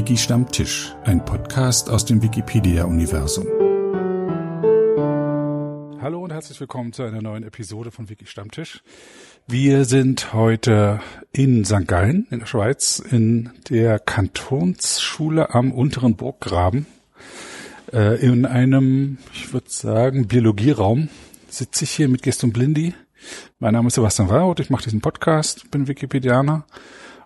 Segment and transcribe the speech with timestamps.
[0.00, 3.44] Wiki Stammtisch, ein Podcast aus dem Wikipedia-Universum.
[6.00, 8.82] Hallo und herzlich willkommen zu einer neuen Episode von Wiki Stammtisch.
[9.46, 11.00] Wir sind heute
[11.32, 11.86] in St.
[11.86, 16.86] Gallen in der Schweiz in der Kantonsschule am unteren Burggraben
[17.92, 21.10] äh, in einem, ich würde sagen, Biologieraum
[21.50, 22.94] sitze ich hier mit Gestum Blindi.
[23.58, 26.64] Mein Name ist Sebastian Raut, ich mache diesen Podcast, bin Wikipedianer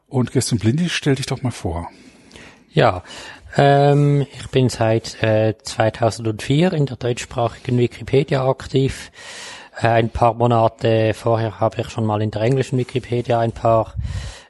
[0.09, 1.89] und Gestum Blindi, stell dich doch mal vor.
[2.75, 3.05] Ja,
[3.57, 9.13] ähm, ich bin seit äh, 2004 in der deutschsprachigen Wikipedia aktiv.
[9.81, 13.95] Äh, ein paar Monate vorher habe ich schon mal in der englischen Wikipedia ein paar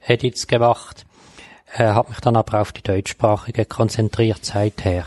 [0.06, 1.04] Edits gemacht,
[1.74, 5.04] äh, habe mich dann aber auf die deutschsprachige konzentriert seither.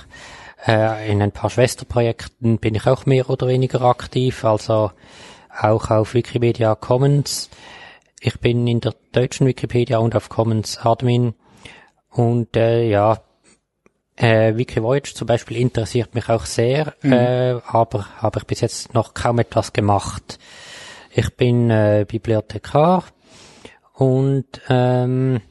[0.68, 4.92] Äh, in ein paar Schwesterprojekten bin ich auch mehr oder weniger aktiv, also
[5.60, 7.50] auch auf Wikimedia Commons.
[8.20, 11.34] Ich bin in der deutschen Wikipedia und auf Commons Admin
[12.18, 13.22] und äh, ja,
[14.16, 17.14] äh, Wikivoyage zum Beispiel interessiert mich auch sehr, mhm.
[17.14, 20.40] äh, aber habe ich bis jetzt noch kaum etwas gemacht.
[21.12, 23.04] Ich bin äh, Bibliothekar
[23.94, 25.42] und ähm,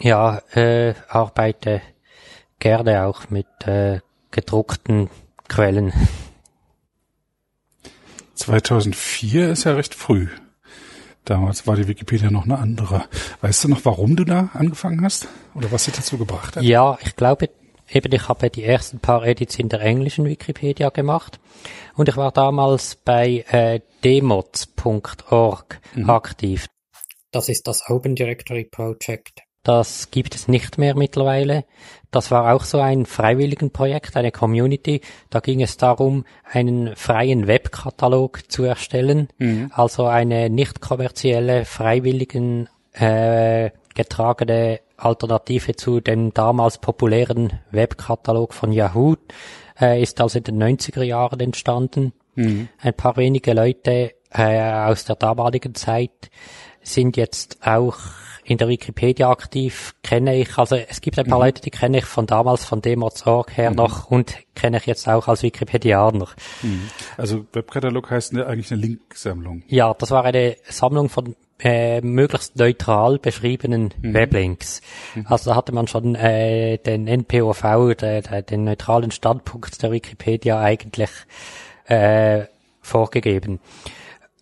[0.00, 1.82] ja, äh, arbeite
[2.58, 5.10] gerne auch mit äh, gedruckten
[5.46, 5.92] Quellen.
[8.34, 10.28] 2004 ist ja recht früh.
[11.26, 13.04] Damals war die Wikipedia noch eine andere.
[13.40, 15.26] Weißt du noch, warum du da angefangen hast?
[15.54, 16.62] Oder was dich dazu gebracht hat?
[16.62, 17.50] Ja, ich glaube,
[17.90, 21.40] eben ich habe die ersten paar Edits in der englischen Wikipedia gemacht.
[21.94, 26.10] Und ich war damals bei äh, demods.org mhm.
[26.10, 26.68] aktiv.
[27.32, 31.64] Das ist das Open Directory Project das gibt es nicht mehr mittlerweile.
[32.12, 35.00] Das war auch so ein Freiwilligenprojekt, eine Community.
[35.28, 39.26] Da ging es darum, einen freien Webkatalog zu erstellen.
[39.38, 39.72] Mhm.
[39.74, 49.16] Also eine nicht kommerzielle, freiwilligen äh, getragene Alternative zu dem damals populären Webkatalog von Yahoo.
[49.80, 52.12] Äh, ist also in den 90er Jahren entstanden.
[52.36, 52.68] Mhm.
[52.80, 56.30] Ein paar wenige Leute äh, aus der damaligen Zeit
[56.82, 57.96] sind jetzt auch
[58.46, 61.44] in der Wikipedia aktiv, kenne ich, also es gibt ein paar mhm.
[61.46, 63.76] Leute, die kenne ich von damals, von Demos.org her mhm.
[63.76, 66.28] noch und kenne ich jetzt auch als Wikipedianer.
[66.62, 66.88] Mhm.
[67.16, 69.62] Also Webkatalog heißt ne, eigentlich eine Linksammlung.
[69.66, 74.14] Ja, das war eine Sammlung von äh, möglichst neutral beschriebenen mhm.
[74.14, 74.80] Weblinks.
[75.14, 75.26] Mhm.
[75.28, 80.60] Also da hatte man schon äh, den NPOV, der, der, den neutralen Standpunkt der Wikipedia
[80.60, 81.10] eigentlich
[81.86, 82.44] äh,
[82.80, 83.58] vorgegeben.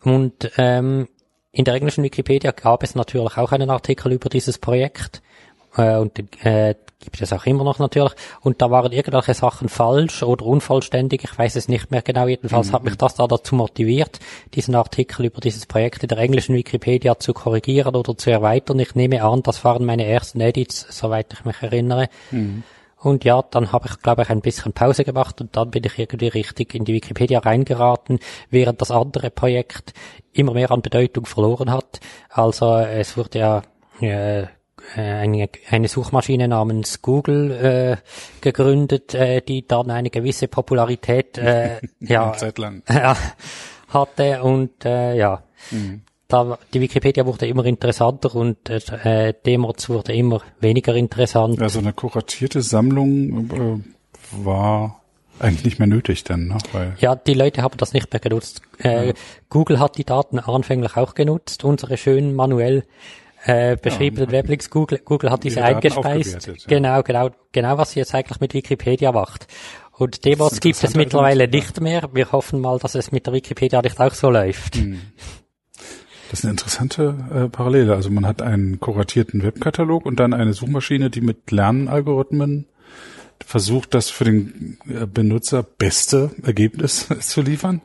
[0.03, 1.09] Und ähm,
[1.55, 5.23] in der englischen Wikipedia gab es natürlich auch einen Artikel über dieses Projekt
[5.77, 8.13] äh, und äh, gibt es auch immer noch natürlich.
[8.41, 12.27] Und da waren irgendwelche Sachen falsch oder unvollständig, ich weiß es nicht mehr genau.
[12.27, 12.73] Jedenfalls mhm.
[12.73, 14.19] hat mich das da dazu motiviert,
[14.55, 18.81] diesen Artikel über dieses Projekt in der englischen Wikipedia zu korrigieren oder zu erweitern.
[18.81, 22.09] Ich nehme an, das waren meine ersten Edits, soweit ich mich erinnere.
[22.33, 22.65] Mhm.
[23.05, 25.99] Und ja, dann habe ich, glaube ich, ein bisschen Pause gemacht und dann bin ich
[25.99, 29.93] irgendwie richtig in die Wikipedia reingeraten, während das andere Projekt
[30.33, 32.01] immer mehr an Bedeutung verloren hat.
[32.31, 33.63] Also es wurde ja
[34.01, 34.47] äh,
[34.97, 37.97] eine, eine Suchmaschine namens Google äh,
[38.41, 42.31] gegründet, äh, die dann eine gewisse Popularität äh, ja.
[42.89, 43.17] Ja,
[43.91, 45.43] hatte und äh, ja.
[45.71, 51.61] Mhm da, die Wikipedia wurde immer interessanter und äh, Demods wurde immer weniger interessant.
[51.61, 55.01] Also eine kuratierte Sammlung äh, war
[55.39, 56.59] eigentlich nicht mehr nötig dann, ne?
[56.73, 58.63] Weil ja, die Leute haben das nicht mehr genutzt.
[58.79, 59.13] Äh, ja.
[59.49, 62.85] Google hat die Daten anfänglich auch genutzt, unsere schönen manuell
[63.45, 64.71] äh, beschriebenen ja, Weblinks.
[64.71, 66.47] Google, Google hat diese eingespeist.
[66.47, 66.55] Ja.
[66.67, 69.47] Genau, genau, genau, was sie jetzt eigentlich mit Wikipedia macht.
[69.93, 72.09] Und Demods gibt es mittlerweile nicht mehr.
[72.13, 74.77] Wir hoffen mal, dass es mit der Wikipedia nicht auch so läuft.
[74.77, 75.01] Hm.
[76.35, 77.95] Das ist eine interessante äh, Parallele.
[77.95, 82.67] Also man hat einen kuratierten Webkatalog und dann eine Suchmaschine, die mit Lernalgorithmen
[83.39, 87.83] versucht, das für den äh, Benutzer beste Ergebnis zu liefern.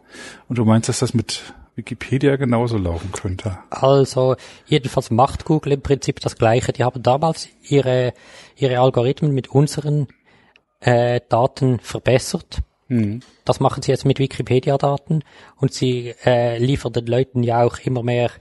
[0.47, 1.43] Und du meinst, dass das mit
[1.75, 3.59] Wikipedia genauso laufen könnte?
[3.69, 6.73] Also jedenfalls macht Google im Prinzip das Gleiche.
[6.73, 8.13] Die haben damals ihre
[8.55, 10.07] ihre Algorithmen mit unseren
[10.79, 13.21] äh, Daten verbessert Mhm.
[13.45, 15.23] Das machen sie jetzt mit Wikipedia-Daten
[15.55, 18.31] und sie äh, liefern den Leuten ja auch immer mehr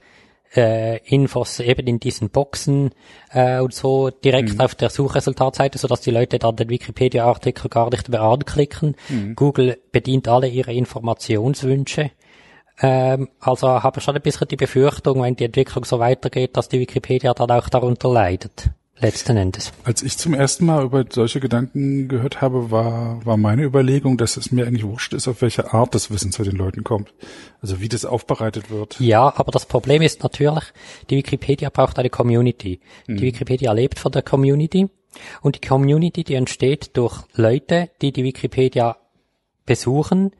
[0.56, 2.90] äh, Infos eben in diesen Boxen
[3.32, 4.60] äh, und so direkt mhm.
[4.60, 8.96] auf der Suchresultatseite, sodass die Leute dann den Wikipedia-Artikel gar nicht mehr anklicken.
[9.08, 9.36] Mhm.
[9.36, 12.10] Google bedient alle ihre Informationswünsche.
[12.80, 16.68] Ähm, also habe ich schon ein bisschen die Befürchtung, wenn die Entwicklung so weitergeht, dass
[16.68, 19.72] die Wikipedia dann auch darunter leidet letzten Endes.
[19.84, 24.36] Als ich zum ersten Mal über solche Gedanken gehört habe, war, war meine Überlegung, dass
[24.36, 27.12] es mir eigentlich wurscht ist, auf welche Art das Wissen zu den Leuten kommt.
[27.60, 28.98] Also wie das aufbereitet wird.
[29.00, 30.64] Ja, aber das Problem ist natürlich,
[31.10, 32.80] die Wikipedia braucht eine Community.
[33.06, 33.16] Mhm.
[33.16, 34.88] Die Wikipedia lebt von der Community.
[35.40, 38.96] Und die Community, die entsteht durch Leute, die die Wikipedia
[39.66, 40.32] besuchen,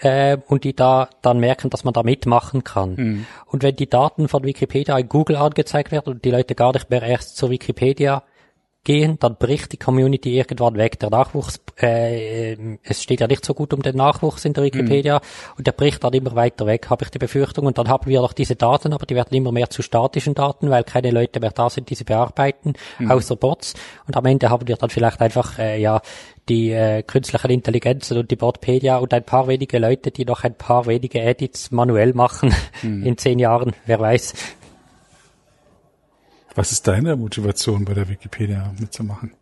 [0.00, 2.94] äh, und die da dann merken, dass man da mitmachen kann.
[2.96, 3.26] Mhm.
[3.46, 6.90] Und wenn die Daten von Wikipedia in Google angezeigt werden und die Leute gar nicht
[6.90, 8.22] mehr erst zur Wikipedia
[8.86, 10.98] gehen, dann bricht die Community irgendwann weg.
[11.00, 15.16] Der Nachwuchs, äh, es steht ja nicht so gut um den Nachwuchs in der Wikipedia
[15.16, 15.54] mhm.
[15.58, 17.66] und der bricht dann immer weiter weg, habe ich die Befürchtung.
[17.66, 20.70] Und dann haben wir noch diese Daten, aber die werden immer mehr zu statischen Daten,
[20.70, 23.10] weil keine Leute mehr da sind, die sie bearbeiten, mhm.
[23.10, 23.74] außer Bots.
[24.06, 26.00] Und am Ende haben wir dann vielleicht einfach äh, ja
[26.48, 30.54] die äh, künstlichen Intelligenzen und die Botpedia und ein paar wenige Leute, die noch ein
[30.54, 33.02] paar wenige Edits manuell machen mhm.
[33.04, 34.34] in zehn Jahren, wer weiß.
[36.56, 39.34] Was ist deine Motivation bei der Wikipedia mitzumachen?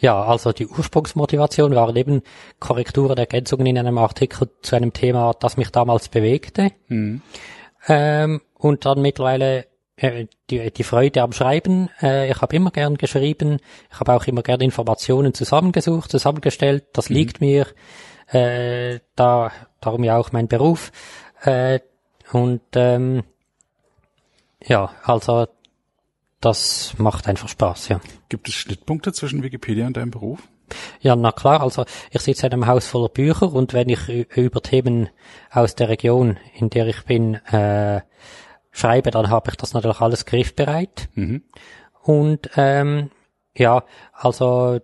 [0.00, 2.22] Ja, also die Ursprungsmotivation war eben
[2.58, 6.72] Korrekturen, Ergänzungen in einem Artikel zu einem Thema, das mich damals bewegte.
[6.88, 7.22] Mhm.
[7.86, 11.88] Ähm, und dann mittlerweile äh, die, die Freude am Schreiben.
[12.02, 13.58] Äh, ich habe immer gern geschrieben.
[13.92, 16.84] Ich habe auch immer gern Informationen zusammengesucht, zusammengestellt.
[16.94, 17.16] Das mhm.
[17.16, 17.66] liegt mir.
[18.26, 20.90] Äh, da, darum ja auch mein Beruf.
[21.42, 21.78] Äh,
[22.32, 23.22] und ähm,
[24.64, 25.46] ja, also
[26.40, 28.00] das macht einfach Spaß, ja.
[28.28, 30.40] Gibt es Schnittpunkte zwischen Wikipedia und deinem Beruf?
[31.00, 34.62] Ja, na klar, also ich sitze in einem Haus voller Bücher und wenn ich über
[34.62, 35.08] Themen
[35.50, 38.02] aus der Region, in der ich bin, äh,
[38.70, 41.08] schreibe, dann habe ich das natürlich alles griffbereit.
[41.14, 41.42] Mhm.
[42.02, 43.10] Und ähm,
[43.54, 44.80] ja, also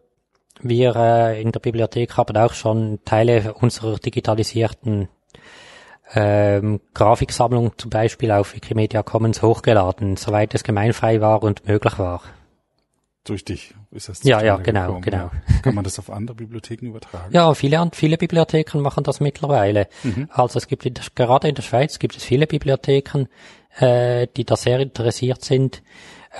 [0.60, 5.08] wir äh, in der Bibliothek haben auch schon Teile unserer digitalisierten
[6.14, 12.22] ähm, Grafiksammlung zum Beispiel auf Wikimedia Commons hochgeladen, soweit es gemeinfrei war und möglich war.
[13.24, 15.30] Durch dich ist das Ja, ja, genau, gekommen, genau.
[15.62, 17.32] Kann man das auf andere Bibliotheken übertragen?
[17.32, 19.88] Ja, viele, viele Bibliotheken machen das mittlerweile.
[20.04, 20.28] Mhm.
[20.30, 23.26] Also es gibt in der, gerade in der Schweiz gibt es viele Bibliotheken,
[23.78, 25.82] äh, die da sehr interessiert sind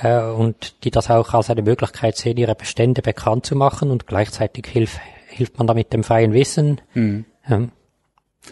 [0.01, 4.07] äh, und die das auch als eine Möglichkeit sehen, ihre Bestände bekannt zu machen und
[4.07, 5.01] gleichzeitig hilft
[5.37, 6.81] hilft man damit dem freien Wissen.
[6.95, 7.27] Mhm.
[7.49, 7.69] Ja.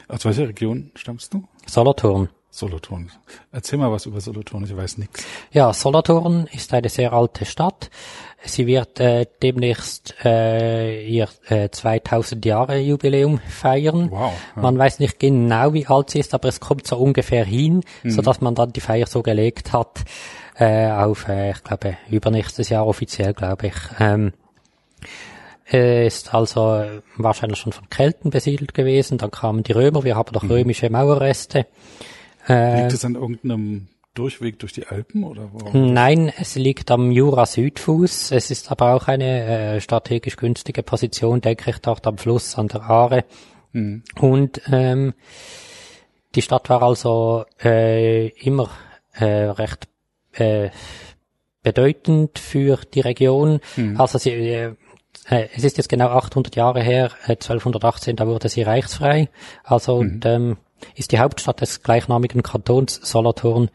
[0.09, 1.45] Aus welcher Region stammst du?
[1.67, 2.29] Solothurn.
[2.51, 3.11] Solothurn.
[3.51, 5.25] Erzähl mal was über Solothurn, ich weiß nichts.
[5.51, 7.91] Ja, Solothurn ist eine sehr alte Stadt.
[8.45, 14.09] Sie wird äh, demnächst äh, ihr äh, 2000 Jahre Jubiläum feiern.
[14.11, 14.35] Wow.
[14.55, 14.63] Ja.
[14.63, 18.11] Man weiß nicht genau, wie alt sie ist, aber es kommt so ungefähr hin, mhm.
[18.11, 20.05] so dass man dann die Feier so gelegt hat
[20.57, 23.75] äh, auf, äh, ich glaube, übernächstes Jahr offiziell, glaube ich.
[23.99, 24.33] Ähm,
[25.71, 26.85] ist also
[27.17, 29.19] wahrscheinlich schon von Kelten besiedelt gewesen.
[29.19, 30.51] Dann kamen die Römer, wir haben noch mhm.
[30.51, 31.67] römische Mauerreste.
[32.49, 35.77] Äh, liegt es an irgendeinem Durchweg durch die Alpen oder wo?
[35.77, 38.31] Nein, es liegt am Jura-Südfuß.
[38.33, 42.69] Es ist aber auch eine äh, strategisch günstige Position, denke ich, dort am Fluss an
[42.69, 43.25] der Aare.
[43.73, 44.05] Mhm.
[44.21, 45.15] Und ähm,
[46.35, 48.71] die Stadt war also äh, immer
[49.15, 49.89] äh, recht
[50.33, 50.71] äh,
[51.63, 53.61] bedeutend für die Region.
[53.77, 54.01] Mhm.
[54.01, 54.75] Also sie, äh, äh,
[55.29, 59.29] es ist jetzt genau 800 Jahre her, äh, 1218, da wurde sie reichsfrei.
[59.63, 60.11] Also mhm.
[60.11, 60.57] und, ähm,
[60.95, 63.71] ist die Hauptstadt des gleichnamigen Kantons Solothurn.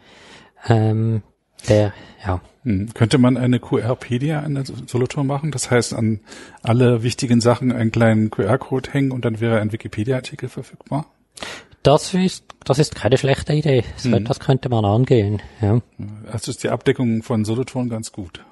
[0.68, 1.24] Ähm,
[1.68, 1.94] der,
[2.25, 2.42] ja.
[2.63, 2.94] Mhm.
[2.94, 5.51] Könnte man eine QRpedia in Solothurn machen?
[5.51, 6.22] Das heißt, an
[6.62, 11.07] alle wichtigen Sachen einen kleinen QR-Code hängen und dann wäre ein Wikipedia-Artikel verfügbar?
[11.81, 13.84] Das ist, das ist keine schlechte Idee.
[13.95, 14.25] So mhm.
[14.25, 15.81] Das könnte man angehen, ja.
[16.31, 18.44] Also ist die Abdeckung von Solothurn ganz gut.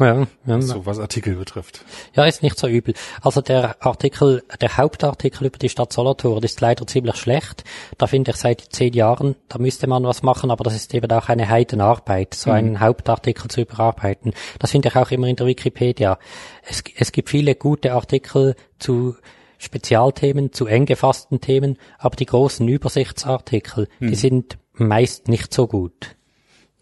[0.00, 0.62] Ja, ja.
[0.62, 1.84] So was Artikel betrifft.
[2.14, 2.94] Ja, ist nicht so übel.
[3.20, 7.64] Also der Artikel, der Hauptartikel über die Stadt Solothurn ist leider ziemlich schlecht.
[7.98, 11.10] Da finde ich seit zehn Jahren, da müsste man was machen, aber das ist eben
[11.12, 12.56] auch eine Heidenarbeit, so mhm.
[12.56, 14.32] einen Hauptartikel zu überarbeiten.
[14.58, 16.18] Das finde ich auch immer in der Wikipedia.
[16.62, 19.16] Es, es gibt viele gute Artikel zu
[19.58, 24.08] Spezialthemen, zu eng gefassten Themen, aber die großen Übersichtsartikel, mhm.
[24.08, 26.16] die sind meist nicht so gut.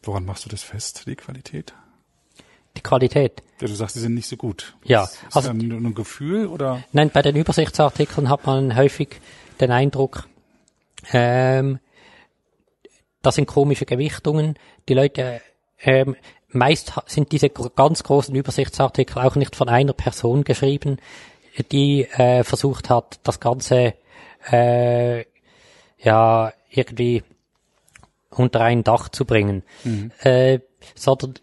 [0.05, 1.75] Woran machst du das fest, die Qualität?
[2.79, 3.43] Die Qualität.
[3.61, 4.75] Ja, du sagst, sie sind nicht so gut.
[4.85, 5.05] Ja.
[5.05, 6.83] Ist also, das nur ein Gefühl oder?
[6.93, 9.21] Nein, bei den Übersichtsartikeln hat man häufig
[9.61, 10.29] den Eindruck,
[11.13, 11.81] ähm,
[13.23, 14.55] das sind komische Gewichtungen.
[14.89, 15.41] Die Leute,
[15.81, 16.17] ähm,
[16.49, 20.99] meist sind diese ganz großen Übersichtsartikel auch nicht von einer Person geschrieben,
[21.73, 23.95] die äh, versucht hat, das Ganze
[24.51, 25.25] äh,
[25.99, 27.25] ja irgendwie
[28.31, 30.13] unter ein Dach zu bringen, mhm.
[30.21, 30.61] äh,
[30.95, 31.35] sondern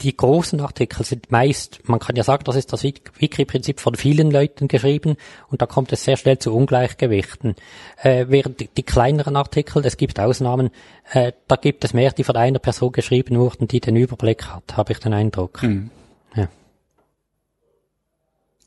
[0.00, 4.30] die großen Artikel sind meist, man kann ja sagen, das ist das Wiki-Prinzip von vielen
[4.30, 5.16] Leuten geschrieben
[5.48, 7.56] und da kommt es sehr schnell zu Ungleichgewichten.
[8.02, 10.70] Äh, während die, die, kleineren Artikel, es gibt Ausnahmen,
[11.12, 14.76] äh, da gibt es mehr, die von einer Person geschrieben wurden, die den Überblick hat,
[14.76, 15.62] habe ich den Eindruck.
[15.62, 15.90] Hm.
[16.36, 16.48] Ja.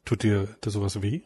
[0.03, 1.21] Tut dir da sowas weh?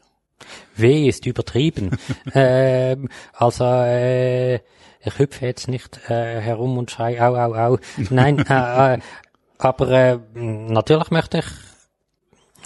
[0.76, 1.98] Weh ist übertrieben.
[2.34, 7.78] ähm, also äh, ich hüpfe jetzt nicht äh, herum und schrei au au au.
[8.10, 9.00] Nein, äh, äh,
[9.58, 11.46] aber äh, natürlich möchte ich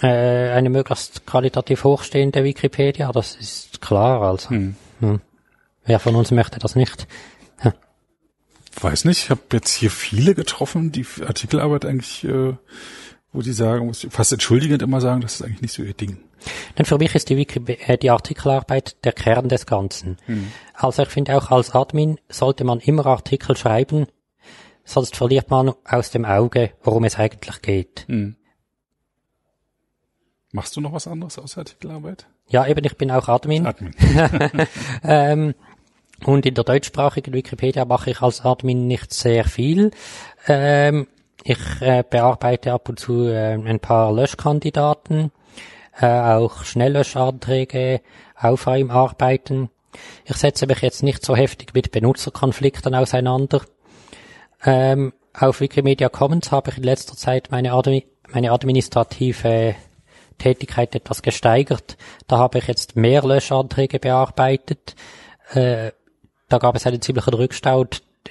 [0.02, 4.22] äh, eine möglichst qualitativ hochstehende Wikipedia, das ist klar.
[4.22, 4.76] Also, hm.
[5.00, 5.20] Hm.
[5.84, 7.06] wer von uns möchte das nicht?
[7.62, 7.74] Ja.
[8.80, 12.54] Weiß nicht, ich habe jetzt hier viele getroffen, die Artikelarbeit eigentlich, äh,
[13.32, 15.94] wo die sagen, muss ich fast entschuldigend immer sagen, das ist eigentlich nicht so ihr
[15.94, 16.18] Ding.
[16.78, 20.16] Denn für mich ist die, Wiki äh, die Artikelarbeit der Kern des Ganzen.
[20.26, 20.50] Hm.
[20.74, 24.06] Also ich finde auch als Admin sollte man immer Artikel schreiben,
[24.90, 28.04] sonst verliert man aus dem Auge, worum es eigentlich geht.
[28.08, 28.36] Hm.
[30.52, 32.26] Machst du noch was anderes außer Artikelarbeit?
[32.48, 33.66] Ja, eben, ich bin auch Admin.
[33.66, 33.94] Admin.
[35.04, 35.54] ähm,
[36.24, 39.92] und in der deutschsprachigen Wikipedia mache ich als Admin nicht sehr viel.
[40.48, 41.06] Ähm,
[41.44, 45.30] ich äh, bearbeite ab und zu äh, ein paar Löschkandidaten,
[46.00, 48.00] äh, auch Schnelllöschanträge,
[48.34, 49.70] Aufräumarbeiten.
[50.24, 53.62] Ich setze mich jetzt nicht so heftig mit Benutzerkonflikten auseinander.
[54.64, 59.74] Ähm, auf Wikimedia Commons habe ich in letzter Zeit meine, Admi meine administrative
[60.38, 61.96] Tätigkeit etwas gesteigert.
[62.26, 64.94] Da habe ich jetzt mehr Löschanträge bearbeitet.
[65.52, 65.92] Äh,
[66.48, 67.84] da gab es einen ziemlichen Rückstau.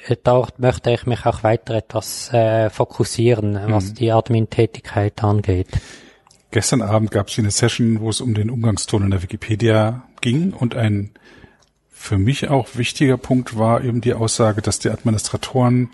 [0.08, 3.72] Äh, dort möchte ich mich auch weiter etwas äh, fokussieren, mhm.
[3.72, 5.70] was die Admin-Tätigkeit angeht.
[6.52, 10.52] Gestern Abend gab es eine Session, wo es um den Umgangston in der Wikipedia ging
[10.52, 11.12] und ein
[12.00, 15.90] für mich auch wichtiger Punkt war eben die Aussage, dass die Administratoren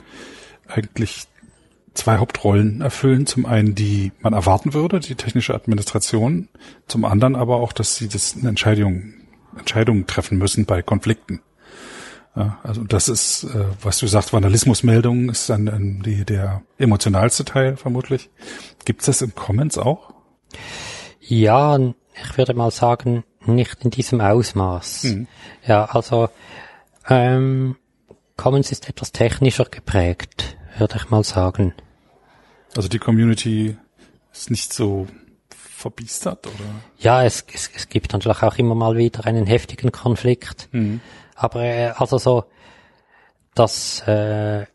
[0.68, 1.24] eigentlich
[1.96, 3.26] zwei Hauptrollen erfüllen.
[3.26, 6.48] Zum einen die man erwarten würde, die technische Administration.
[6.88, 9.16] Zum anderen aber auch, dass sie das eine Entscheidung,
[9.58, 11.42] Entscheidungen treffen müssen bei Konflikten.
[12.36, 17.78] Ja, also das ist, äh, was du sagst, Vandalismusmeldungen ist dann die, der emotionalste Teil
[17.78, 18.30] vermutlich.
[18.86, 20.14] Gibt es das im Comments auch?
[21.20, 25.04] Ja, ich würde mal sagen, nicht in diesem Ausmaß.
[25.04, 25.28] Mhm.
[25.66, 26.30] Ja, also
[27.08, 27.76] ähm,
[28.38, 31.74] Commons ist etwas technischer geprägt, würde ich mal sagen.
[32.76, 33.78] Also die Community
[34.34, 35.08] ist nicht so
[35.50, 36.66] verbiestert, oder?
[36.98, 40.68] Ja, es, es, es gibt natürlich auch immer mal wieder einen heftigen Konflikt.
[40.72, 41.00] Mhm.
[41.36, 42.46] Aber äh, also so,
[43.54, 44.66] dass äh,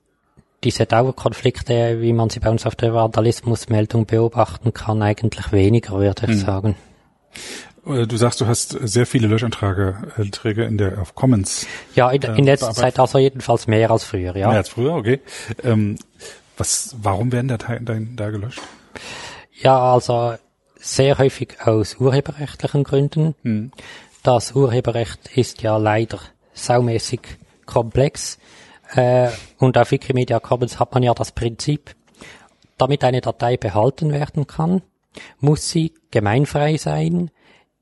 [0.62, 6.26] diese Dauerkonflikte, wie man sie bei uns auf der Vandalismusmeldung beobachten kann, eigentlich weniger, würde
[6.26, 6.40] ich mhm.
[6.40, 6.76] sagen.
[7.92, 11.66] Äh, du sagst, du hast sehr viele Löschanträge äh, in der auf Commons.
[11.94, 14.48] Ja, in, in letzter Zeit also jedenfalls mehr als früher, ja.
[14.48, 15.20] Mehr als früher, okay.
[15.62, 15.96] Ähm,
[16.56, 18.60] was, warum werden Dateien da gelöscht?
[19.60, 20.34] Ja, also
[20.76, 23.34] sehr häufig aus urheberrechtlichen Gründen.
[23.42, 23.72] Hm.
[24.22, 26.18] Das Urheberrecht ist ja leider
[26.52, 27.20] saumäßig
[27.66, 28.38] komplex.
[28.94, 29.28] Äh,
[29.58, 31.94] und auf Wikimedia Commons hat man ja das Prinzip,
[32.76, 34.82] damit eine Datei behalten werden kann,
[35.38, 37.30] muss sie gemeinfrei sein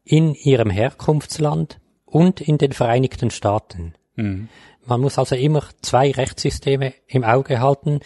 [0.09, 3.95] in ihrem Herkunftsland und in den Vereinigten Staaten.
[4.17, 4.49] Mhm.
[4.87, 8.01] Man muss also immer zwei Rechtssysteme im Auge halten,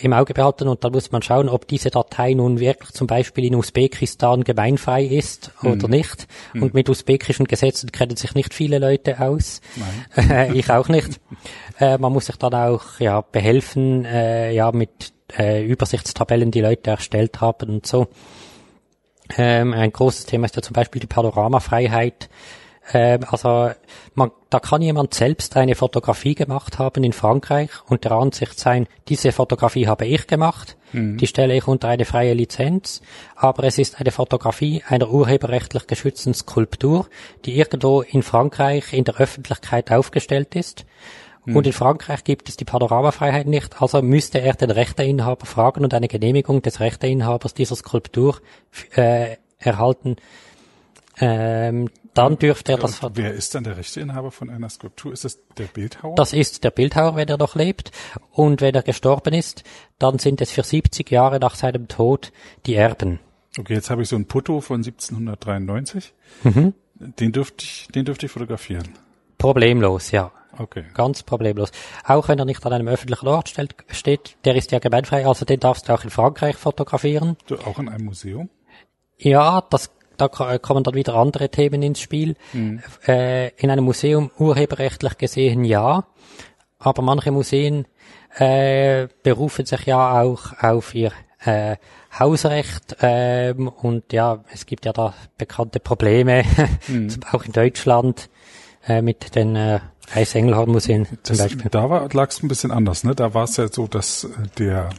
[0.00, 3.46] im Auge behalten und dann muss man schauen, ob diese Datei nun wirklich zum Beispiel
[3.46, 5.72] in Usbekistan gemeinfrei ist mhm.
[5.72, 6.28] oder nicht.
[6.54, 6.62] Mhm.
[6.62, 9.60] Und mit usbekischen Gesetzen kennen sich nicht viele Leute aus.
[10.54, 11.20] ich auch nicht.
[11.80, 16.90] Äh, man muss sich dann auch ja behelfen, äh, ja mit äh, Übersichtstabellen, die Leute
[16.90, 18.06] erstellt haben und so.
[19.36, 22.28] Ähm, ein großes Thema ist ja zum Beispiel die Panoramafreiheit.
[22.92, 23.70] Ähm, also
[24.14, 28.86] man, da kann jemand selbst eine Fotografie gemacht haben in Frankreich und der Ansicht sein,
[29.08, 31.16] diese Fotografie habe ich gemacht, mhm.
[31.18, 33.02] die stelle ich unter eine freie Lizenz,
[33.36, 37.06] aber es ist eine Fotografie einer urheberrechtlich geschützten Skulptur,
[37.44, 40.84] die irgendwo in Frankreich in der Öffentlichkeit aufgestellt ist.
[41.50, 41.56] Mhm.
[41.56, 45.94] Und in Frankreich gibt es die Panoramafreiheit nicht, also müsste er den Rechteinhaber fragen und
[45.94, 48.40] eine Genehmigung des Rechteinhabers dieser Skulptur
[48.94, 50.16] äh, erhalten.
[51.20, 53.00] Ähm, dann dürfte er das.
[53.14, 55.12] Wer ist dann der Rechteinhaber von einer Skulptur?
[55.12, 56.14] Ist das der Bildhauer?
[56.16, 57.92] Das ist der Bildhauer, wenn er noch lebt.
[58.32, 59.62] Und wenn er gestorben ist,
[59.98, 62.32] dann sind es für 70 Jahre nach seinem Tod
[62.66, 63.20] die Erben.
[63.58, 66.12] Okay, jetzt habe ich so ein Putto von 1793.
[66.42, 66.74] Mhm.
[66.94, 68.88] Den dürfte ich, den dürfte ich fotografieren.
[69.38, 70.32] Problemlos, ja.
[70.58, 70.84] Okay.
[70.94, 71.70] Ganz problemlos.
[72.04, 73.52] Auch wenn er nicht an einem öffentlichen Ort
[73.88, 77.36] steht, der ist ja gemeinfrei, also den darfst du auch in Frankreich fotografieren.
[77.46, 78.50] Du, auch in einem Museum?
[79.18, 82.36] Ja, das da kommen dann wieder andere Themen ins Spiel.
[82.52, 82.82] Mhm.
[83.06, 86.04] Äh, in einem Museum urheberrechtlich gesehen ja,
[86.78, 87.86] aber manche Museen
[88.36, 91.12] äh, berufen sich ja auch auf ihr
[91.44, 91.76] äh,
[92.18, 96.42] Hausrecht ähm, und ja, es gibt ja da bekannte Probleme,
[96.88, 97.08] mhm.
[97.32, 98.28] auch in Deutschland
[98.86, 99.80] äh, mit den äh,
[100.12, 101.70] Reichsengelhorn-Museen zum Beispiel.
[101.70, 103.14] Da war lag es ein bisschen anders, ne?
[103.14, 104.90] Da war es ja so, dass äh, der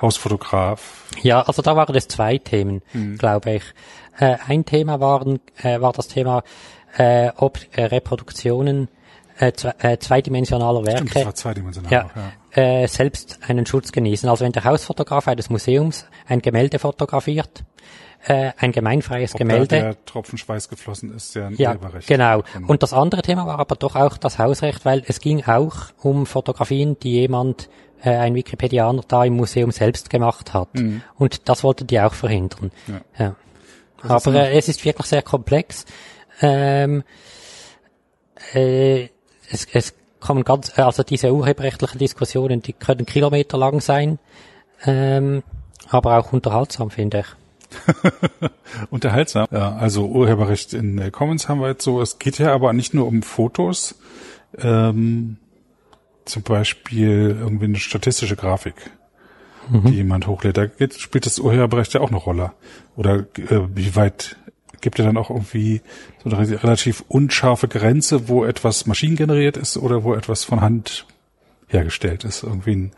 [0.00, 1.06] Hausfotograf.
[1.22, 3.18] Ja, also da waren es zwei Themen, mhm.
[3.18, 3.62] glaube ich.
[4.18, 6.42] Äh, ein Thema waren, äh, war das Thema,
[6.96, 8.88] äh, ob äh, Reproduktionen
[9.38, 11.92] äh, zwei, äh, zweidimensionaler Werke Stimmt, das war zweidimensional.
[11.92, 12.82] ja, auch, ja.
[12.82, 14.28] Äh, selbst einen Schutz genießen.
[14.28, 17.64] Also wenn der Hausfotograf eines Museums ein Gemälde fotografiert,
[18.26, 22.08] äh, ein gemeinfreies Ob Gemälde, Da der Tropfen Schweiß geflossen ist, ja ein ja, Urheberrecht.
[22.08, 22.42] genau.
[22.66, 26.26] Und das andere Thema war aber doch auch das Hausrecht, weil es ging auch um
[26.26, 27.68] Fotografien, die jemand,
[28.02, 30.68] äh, ein Wikipedianer da im Museum selbst gemacht hat.
[31.16, 32.70] Und das wollten die auch verhindern.
[32.86, 33.00] Mhm.
[33.18, 33.24] Ja.
[33.26, 33.36] Ja.
[34.02, 35.84] Aber äh, es ist wirklich sehr komplex.
[36.40, 37.02] Ähm,
[38.54, 39.08] äh,
[39.50, 44.18] es, es kommen ganz, äh, also diese urheberrechtlichen Diskussionen, die können kilometerlang sein,
[44.84, 45.42] ähm,
[45.88, 47.26] aber auch unterhaltsam, finde ich.
[48.90, 49.46] Unterhaltsam.
[49.50, 52.00] Ja, also Urheberrecht in äh, Commons haben wir jetzt so.
[52.00, 53.96] Es geht ja aber nicht nur um Fotos.
[54.56, 55.36] Ähm,
[56.24, 58.74] zum Beispiel irgendwie eine statistische Grafik,
[59.70, 60.56] die jemand hochlädt.
[60.56, 62.52] Da geht, spielt das Urheberrecht ja auch eine Rolle.
[62.96, 64.36] Oder äh, wie weit
[64.80, 65.80] gibt er dann auch irgendwie
[66.22, 71.06] so eine relativ unscharfe Grenze, wo etwas maschinengeneriert ist oder wo etwas von Hand
[71.66, 72.42] hergestellt ist.
[72.42, 72.92] Irgendwie ein,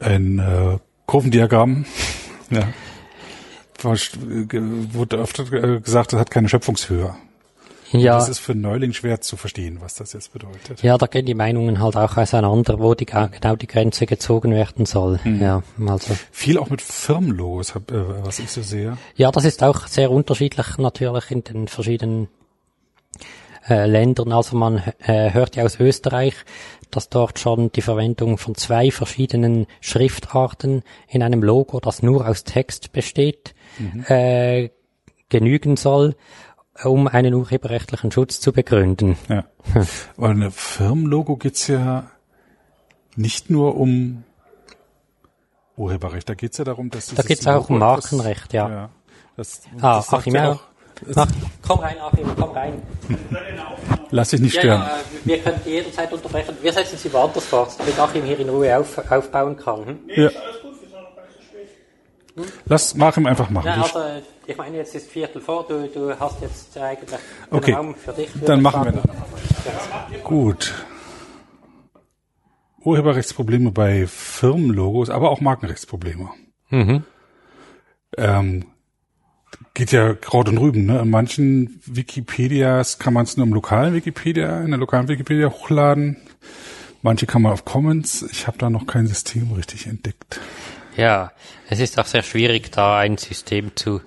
[0.00, 1.86] ein äh, Kurvendiagramm.
[2.50, 2.68] ja.
[3.84, 7.14] Wurde öfter äh, gesagt, das hat keine Schöpfungshöhe.
[7.92, 10.80] Ja, Das ist für einen Neuling schwer zu verstehen, was das jetzt bedeutet.
[10.82, 14.86] ja, da gehen die Meinungen halt auch auseinander, wo die, genau die Grenze gezogen werden
[14.86, 15.18] soll.
[15.24, 16.14] Ja, also.
[16.30, 17.80] Viel auch mit Firmenlogos, äh,
[18.22, 18.96] was ich so sehe.
[19.16, 22.28] Ja, das ist auch sehr unterschiedlich natürlich in den verschiedenen
[23.68, 24.32] äh, Ländern.
[24.32, 26.34] Also man äh, hört ja aus Österreich,
[26.92, 32.44] dass dort schon die Verwendung von zwei verschiedenen Schriftarten in einem Logo, das nur aus
[32.44, 33.54] Text besteht,
[34.08, 34.70] äh,
[35.28, 36.16] genügen soll,
[36.84, 39.16] um einen urheberrechtlichen Schutz zu begründen.
[39.28, 39.44] Ja.
[40.16, 42.10] Weil eine Firmenlogo geht's ja
[43.16, 44.24] nicht nur um
[45.76, 48.68] Urheberrecht, da geht's ja darum, dass Da geht's auch um Markenrecht, ja.
[48.68, 48.90] ja.
[49.36, 50.60] Das, Ah, das Achim, ja auch,
[51.16, 51.26] Ach,
[51.66, 52.74] komm rein, Achim, komm rein.
[54.10, 54.82] lass dich nicht stören.
[54.82, 56.54] ja, wir können jederzeit unterbrechen.
[56.60, 59.86] Wir setzen sie woanders fort, damit Achim hier in Ruhe auf, aufbauen kann.
[59.86, 59.98] Hm?
[60.08, 60.30] Ja.
[62.66, 63.66] Lass Machim einfach machen.
[63.66, 67.18] Ja, Wir- also, ich meine, jetzt ist Viertel vor, du, du hast jetzt eigentlich den
[67.56, 67.72] Okay.
[67.72, 68.32] Raum für dich.
[68.34, 69.08] würde Dann machen wir sagen.
[70.12, 70.22] das.
[70.24, 70.74] Gut.
[72.82, 76.30] Urheberrechtsprobleme bei Firmenlogos, aber auch Markenrechtsprobleme.
[76.70, 77.04] Mhm.
[78.16, 78.64] Ähm,
[79.74, 80.86] geht ja Kraut und Rüben.
[80.86, 81.00] Ne?
[81.00, 86.16] In manchen Wikipedias kann man es nur im lokalen Wikipedia, in der lokalen Wikipedia hochladen.
[87.02, 88.22] Manche kann man auf Commons.
[88.30, 90.40] Ich habe da noch kein System richtig entdeckt.
[91.00, 91.32] Ja,
[91.70, 94.02] es ist auch sehr schwierig, da ein System zu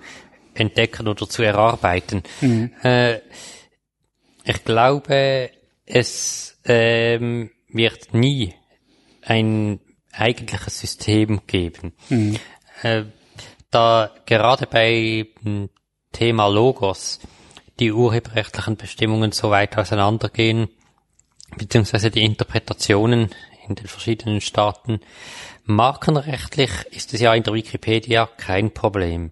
[0.53, 2.21] entdecken oder zu erarbeiten.
[2.83, 3.15] Äh,
[4.43, 5.49] ich glaube,
[5.87, 8.53] es ähm, wird nie
[9.23, 9.79] ein
[10.11, 11.93] eigentliches System geben.
[12.83, 13.05] Äh,
[13.71, 15.71] da gerade bei dem
[16.11, 17.21] Thema Logos
[17.79, 20.69] die urheberrechtlichen Bestimmungen so weit auseinandergehen,
[21.57, 23.31] beziehungsweise die Interpretationen
[23.67, 24.99] in den verschiedenen Staaten.
[25.65, 29.31] Markenrechtlich ist es ja in der Wikipedia kein Problem.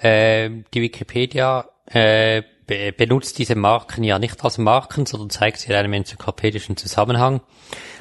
[0.00, 5.70] Äh, die Wikipedia äh, be benutzt diese Marken ja nicht als Marken, sondern zeigt sie
[5.70, 7.40] in einem enzyklopädischen Zusammenhang.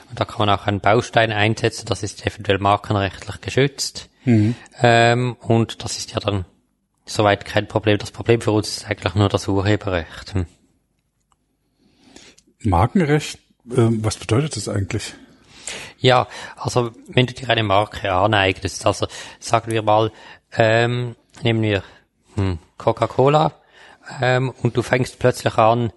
[0.09, 4.09] Und da kann man auch einen Baustein einsetzen, das ist eventuell markenrechtlich geschützt.
[4.81, 6.45] Ähm, und das ist ja dann
[7.05, 7.97] soweit kein Problem.
[7.97, 10.33] Das Problem für uns ist eigentlich nur das Urheberrecht.
[10.33, 10.45] Hm.
[12.61, 13.39] Markenrecht,
[13.75, 15.13] ähm, was bedeutet das eigentlich?
[15.99, 19.07] Ja, also wenn du dir eine Marke aneignest, also
[19.39, 20.11] sagen wir mal,
[20.57, 21.83] ähm, nehmen wir
[22.35, 23.53] hm, Coca-Cola
[24.21, 25.91] ähm, und du fängst plötzlich an,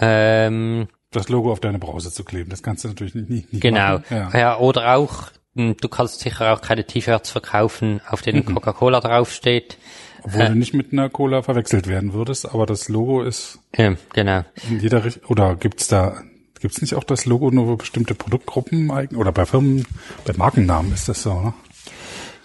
[0.00, 4.00] ähm, Das Logo auf deine Brause zu kleben, das kannst du natürlich nicht, nicht, genau.
[4.10, 4.30] Ja.
[4.36, 4.58] ja.
[4.58, 8.54] oder auch, hm, du kannst sicher auch keine T-Shirts verkaufen, auf denen Mhm.
[8.54, 9.78] Coca-Cola draufsteht.
[10.24, 14.42] Obwohl du nicht mit einer Cola verwechselt werden würdest, aber das Logo ist Ähm, genau.
[14.70, 16.22] in jeder Richtung, oder gibt's da,
[16.64, 19.86] gibt's nicht auch das Logo nur für bestimmte Produktgruppen oder bei Firmen,
[20.24, 21.52] bei Markennamen ist das so, ne?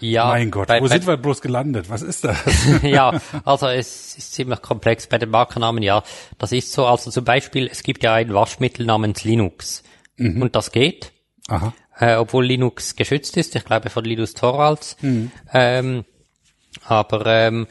[0.02, 1.90] Ja, mein Gott, bei, wo bei, sind wir bloß gelandet?
[1.90, 2.38] Was ist das?
[2.82, 6.04] ja, also es ist ziemlich komplex bei den Markennamen, ja.
[6.38, 9.84] Das ist so, also zum Beispiel, es gibt ja ein Waschmittel namens Linux.
[10.18, 11.14] Und das geht,
[11.48, 11.74] Aha.
[11.98, 14.98] äh, obwohl Linux geschützt ist, ich glaube von Linus Torvalds.
[15.54, 16.04] Ähm,
[16.84, 17.68] aber ähm,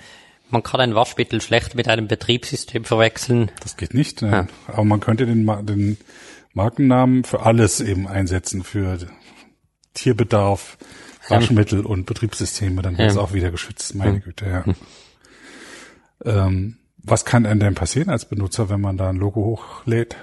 [0.48, 3.50] man kann ein Waschmittel schlecht mit einem Betriebssystem verwechseln.
[3.62, 4.22] Das geht nicht.
[4.22, 4.48] Ne?
[4.66, 5.98] Aber man könnte den, den
[6.58, 8.98] Markennamen für alles eben einsetzen, für
[9.94, 10.76] Tierbedarf,
[11.28, 13.22] Waschmittel und Betriebssysteme, dann wird es Ja.
[13.22, 14.64] auch wieder geschützt, meine Güte, ja.
[16.24, 20.16] Ähm, was kann einem denn passieren als Benutzer, wenn man da ein Logo hochlädt?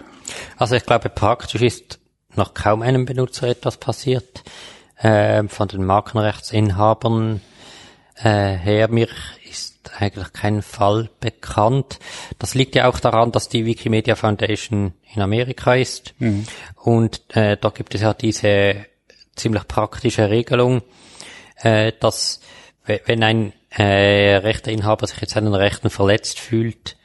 [0.57, 1.99] Also ich glaube, praktisch ist
[2.35, 4.43] noch kaum einem Benutzer etwas passiert.
[5.01, 7.41] Ähm, von den Markenrechtsinhabern
[8.15, 8.87] äh, her.
[8.89, 9.07] Mir
[9.55, 11.99] ist eigentlich kein Fall bekannt.
[12.39, 16.13] Das liegt ja auch daran, dass die Wikimedia Foundation in Amerika ist.
[16.19, 16.45] Mhm.
[16.75, 18.85] Und äh, da gibt es ja diese
[19.35, 20.81] ziemlich praktische Regelung,
[21.61, 22.41] äh, dass
[22.85, 26.97] wenn ein äh, Rechteinhaber sich jetzt an den Rechten verletzt fühlt,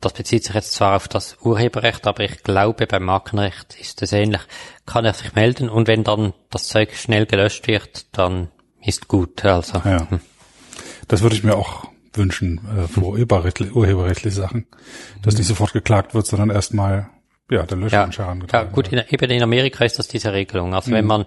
[0.00, 4.12] das bezieht sich jetzt zwar auf das Urheberrecht, aber ich glaube, beim Markenrecht ist es
[4.12, 4.40] ähnlich,
[4.84, 8.48] kann er sich melden und wenn dann das Zeug schnell gelöscht wird, dann
[8.80, 9.44] ist gut.
[9.44, 9.80] Also.
[9.84, 10.08] Ja.
[11.08, 14.66] Das würde ich mir auch wünschen äh, für urheberrechtliche, urheberrechtliche Sachen,
[15.22, 17.08] dass nicht sofort geklagt wird, sondern erstmal
[17.50, 20.74] ja der Löschungsschaden ja, ja, gut, in, eben in Amerika ist das diese Regelung.
[20.74, 20.94] Also mhm.
[20.94, 21.24] wenn man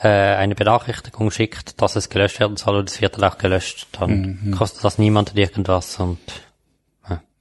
[0.00, 3.88] äh, eine Benachrichtigung schickt, dass es gelöscht werden soll und es wird dann auch gelöscht,
[3.92, 4.50] dann mhm.
[4.52, 6.18] kostet das niemanden irgendwas und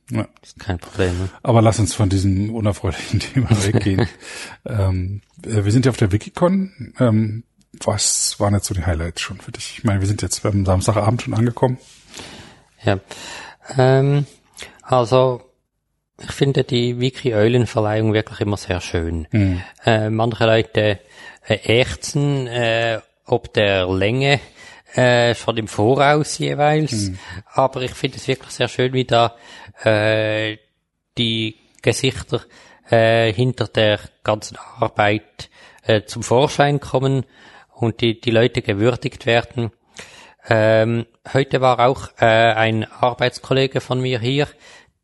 [0.10, 0.28] ja.
[0.42, 1.18] Ist kein Problem.
[1.18, 1.30] Ne?
[1.44, 4.08] Aber lass uns von diesem unerfreulichen Thema weggehen.
[4.66, 6.94] ähm, äh, wir sind ja auf der Wikicon.
[7.00, 7.44] Ähm,
[7.86, 9.78] was waren jetzt so die Highlights schon für dich?
[9.78, 11.78] Ich meine, wir sind jetzt beim Samstagabend schon angekommen.
[12.84, 13.00] Ja.
[13.78, 14.26] Ähm,
[14.82, 15.42] also
[16.20, 19.28] ich finde die Wiki-Eulen-Verleihung wirklich immer sehr schön.
[19.32, 19.62] Mhm.
[19.86, 21.00] Äh, manche Leute
[21.48, 24.40] äh, ächzen äh, ob der Länge
[24.96, 27.10] äh, schon im Voraus jeweils.
[27.10, 27.20] Mhm.
[27.54, 29.36] Aber ich finde es wirklich sehr schön, wie da
[29.84, 30.58] äh,
[31.18, 32.42] die Gesichter
[32.90, 35.50] äh, hinter der ganzen Arbeit
[35.84, 37.26] äh, zum Vorschein kommen
[37.80, 39.72] und die, die Leute gewürdigt werden.
[40.50, 44.48] Ähm, heute war auch äh, ein Arbeitskollege von mir hier,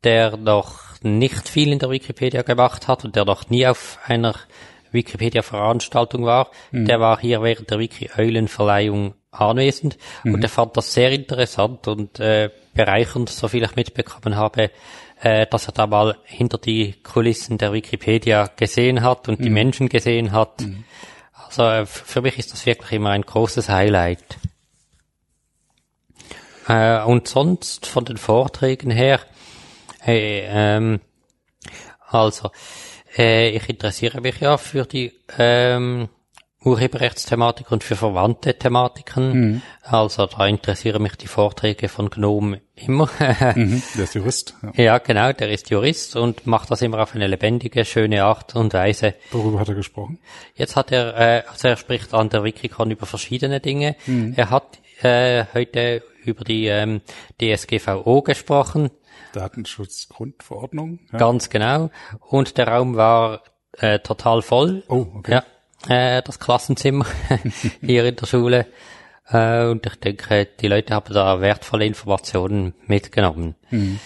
[0.02, 4.34] der noch nicht viel in der Wikipedia gemacht hat und der noch nie auf einer
[4.90, 6.50] Wikipedia-Veranstaltung war.
[6.70, 6.86] Mhm.
[6.86, 10.34] Der war hier während der Wiki-Eulen-Verleihung anwesend mhm.
[10.34, 14.70] und er fand das sehr interessant und äh, bereichernd, so viel ich mitbekommen habe,
[15.20, 19.44] äh, dass er da mal hinter die Kulissen der Wikipedia gesehen hat und mhm.
[19.44, 20.62] die Menschen gesehen hat.
[21.58, 24.38] Also für mich ist das wirklich immer ein großes Highlight.
[26.66, 29.20] Äh, und sonst von den Vorträgen her,
[30.04, 31.00] äh, ähm,
[32.08, 32.50] also
[33.16, 36.08] äh, ich interessiere mich ja für die ähm,
[36.64, 39.32] Urheberrechtsthematik und für verwandte Thematiken.
[39.32, 39.62] Mhm.
[39.82, 43.08] Also da interessieren mich die Vorträge von Gnome immer.
[43.54, 44.54] mhm, der ist Jurist.
[44.62, 44.84] Ja.
[44.84, 44.98] ja.
[44.98, 49.14] genau, der ist Jurist und macht das immer auf eine lebendige, schöne Art und Weise.
[49.30, 50.18] Worüber hat er gesprochen?
[50.54, 53.96] Jetzt hat er, äh, also er spricht an der Wikicon über verschiedene Dinge.
[54.06, 54.34] Mhm.
[54.36, 57.02] Er hat äh, heute über die ähm,
[57.40, 58.90] DSGVO gesprochen.
[59.32, 61.00] Datenschutzgrundverordnung.
[61.12, 61.18] Ja.
[61.18, 61.90] Ganz genau.
[62.20, 63.42] Und der Raum war
[63.78, 64.84] äh, total voll.
[64.88, 65.32] Oh, okay.
[65.32, 65.44] Ja
[65.88, 67.06] äh, das Klassenzimmer
[67.80, 68.66] hier in der Schule.
[69.28, 73.54] Äh, und ich denke, die Leute haben da wertvolle Informationen mitgenommen.
[73.70, 74.00] Mhm.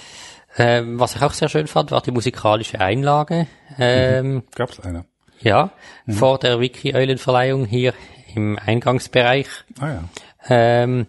[0.57, 3.47] Ähm, was ich auch sehr schön fand, war die musikalische Einlage.
[3.79, 4.43] Ähm, mhm.
[4.55, 5.05] Gab's eine?
[5.41, 5.71] Ja,
[6.07, 6.13] mhm.
[6.13, 7.95] vor der Wiki-Eulenverleihung hier
[8.35, 9.47] im Eingangsbereich.
[9.79, 10.05] Ah ja.
[10.49, 11.07] Ähm,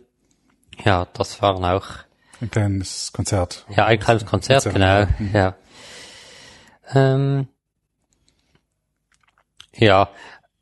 [0.83, 1.85] ja, das waren auch
[2.41, 3.65] ein kleines Konzert.
[3.75, 5.05] Ja, ein kleines Konzert, Konzert genau.
[5.17, 5.35] Mhm.
[5.35, 5.55] Ja.
[6.93, 7.47] Ähm,
[9.75, 10.09] ja,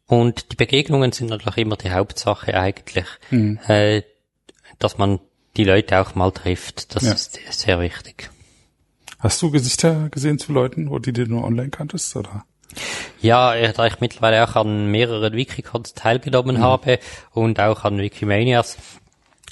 [0.08, 3.60] und die Begegnungen sind natürlich immer die Hauptsache eigentlich, mhm.
[3.68, 4.04] äh,
[4.80, 5.20] dass man
[5.58, 6.96] die Leute auch mal trifft.
[6.96, 7.14] Das ja.
[7.14, 8.30] ist sehr wichtig.
[9.20, 12.46] Hast du Gesichter gesehen zu Leuten, wo die du nur online kanntest, oder?
[13.22, 16.62] Ja, da ich mittlerweile auch an mehreren Wikicons teilgenommen mhm.
[16.62, 17.00] habe
[17.32, 18.78] und auch an Wikimanias,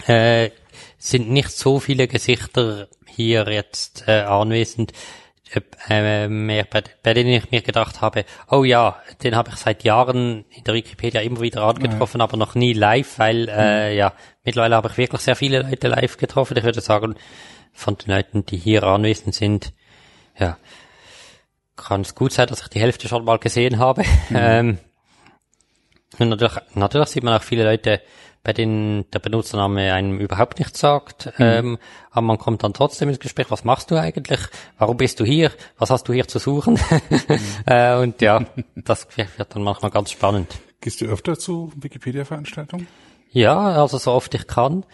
[0.05, 0.51] äh,
[0.97, 4.93] sind nicht so viele Gesichter hier jetzt äh, anwesend,
[5.89, 9.83] äh, mehr, bei, bei denen ich mir gedacht habe, oh ja, den habe ich seit
[9.83, 12.25] Jahren in der Wikipedia immer wieder angetroffen, ja.
[12.25, 13.97] aber noch nie live, weil äh, mhm.
[13.97, 16.57] ja, mittlerweile habe ich wirklich sehr viele Leute live getroffen.
[16.57, 17.15] Ich würde sagen,
[17.73, 19.73] von den Leuten, die hier anwesend sind,
[20.37, 20.57] ja,
[21.75, 24.03] kann es gut sein, dass ich die Hälfte schon mal gesehen habe.
[24.29, 24.35] Mhm.
[24.35, 24.77] Ähm,
[26.17, 28.01] und natürlich, natürlich sieht man auch viele Leute
[28.45, 31.25] bei denen der Benutzername einem überhaupt nichts sagt.
[31.39, 31.45] Mhm.
[31.45, 31.77] Ähm,
[32.11, 34.39] aber man kommt dann trotzdem ins Gespräch, was machst du eigentlich?
[34.77, 35.51] Warum bist du hier?
[35.79, 36.75] Was hast du hier zu suchen?
[36.75, 37.39] Mhm.
[37.65, 40.55] äh, und ja, das wird dann manchmal ganz spannend.
[40.79, 42.87] Gehst du öfter zu Wikipedia-Veranstaltungen?
[43.31, 44.85] Ja, also so oft ich kann.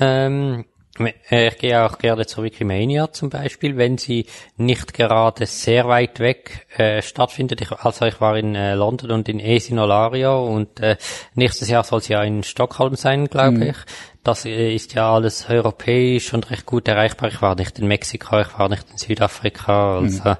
[0.00, 4.26] Ähm, äh, ich gehe auch gerne zur Wikimania zum Beispiel, wenn sie
[4.56, 7.60] nicht gerade sehr weit weg äh, stattfindet.
[7.60, 10.96] Ich, also ich war in äh, London und in Esinolario und äh,
[11.34, 13.62] nächstes Jahr soll sie ja in Stockholm sein, glaube mhm.
[13.62, 13.76] ich.
[14.22, 17.28] Das äh, ist ja alles europäisch und recht gut erreichbar.
[17.28, 19.98] Ich war nicht in Mexiko, ich war nicht in Südafrika.
[19.98, 20.36] Also, mhm.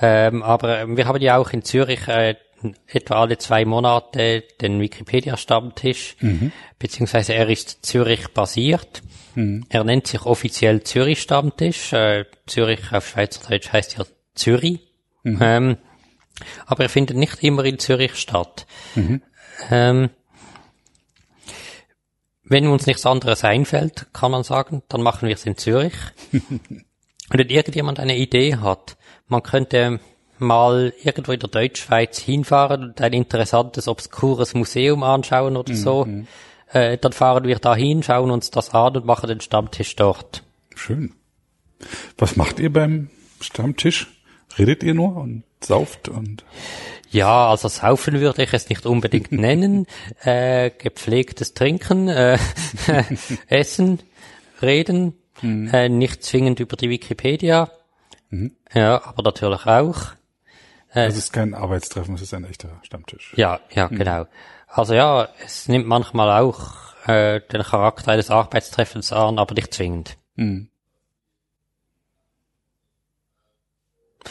[0.00, 2.36] ähm, aber äh, wir haben ja auch in Zürich äh,
[2.86, 6.52] etwa alle zwei Monate den Wikipedia-Stammtisch, mhm.
[6.78, 9.02] beziehungsweise er ist Zürich basiert.
[9.34, 9.66] Mhm.
[9.68, 11.92] Er nennt sich offiziell Zürich Stammtisch.
[11.92, 14.80] Äh, Zürich auf Schweizerdeutsch heißt ja Zürich.
[15.22, 15.38] Mhm.
[15.40, 15.76] Ähm,
[16.66, 18.66] aber er findet nicht immer in Zürich statt.
[18.94, 19.22] Mhm.
[19.70, 20.10] Ähm,
[22.44, 25.94] wenn uns nichts anderes einfällt, kann man sagen, dann machen wir es in Zürich.
[26.32, 26.84] und
[27.30, 30.00] wenn irgendjemand eine Idee hat, man könnte
[30.38, 36.26] mal irgendwo in der Deutschschweiz hinfahren und ein interessantes, obskures Museum anschauen oder so, mhm.
[36.72, 40.42] äh, dann fahren wir dahin, schauen uns das an und machen den Stammtisch dort.
[40.74, 41.12] Schön.
[42.18, 44.08] Was macht ihr beim Stammtisch?
[44.58, 46.44] Redet ihr nur und sauft und?
[47.10, 49.86] Ja, also saufen würde ich es nicht unbedingt nennen.
[50.22, 52.38] Äh, gepflegtes Trinken, äh,
[53.48, 54.00] Essen,
[54.62, 55.68] Reden, mhm.
[55.72, 57.70] äh, nicht zwingend über die Wikipedia.
[58.30, 58.52] Mhm.
[58.74, 60.15] Ja, aber natürlich auch.
[60.92, 63.32] Äh, es ist kein Arbeitstreffen, es ist ein echter Stammtisch.
[63.36, 63.96] Ja, ja, mhm.
[63.96, 64.26] genau.
[64.66, 70.16] Also ja, es nimmt manchmal auch äh, den Charakter eines Arbeitstreffens an, aber nicht zwingend.
[70.34, 70.68] Mhm.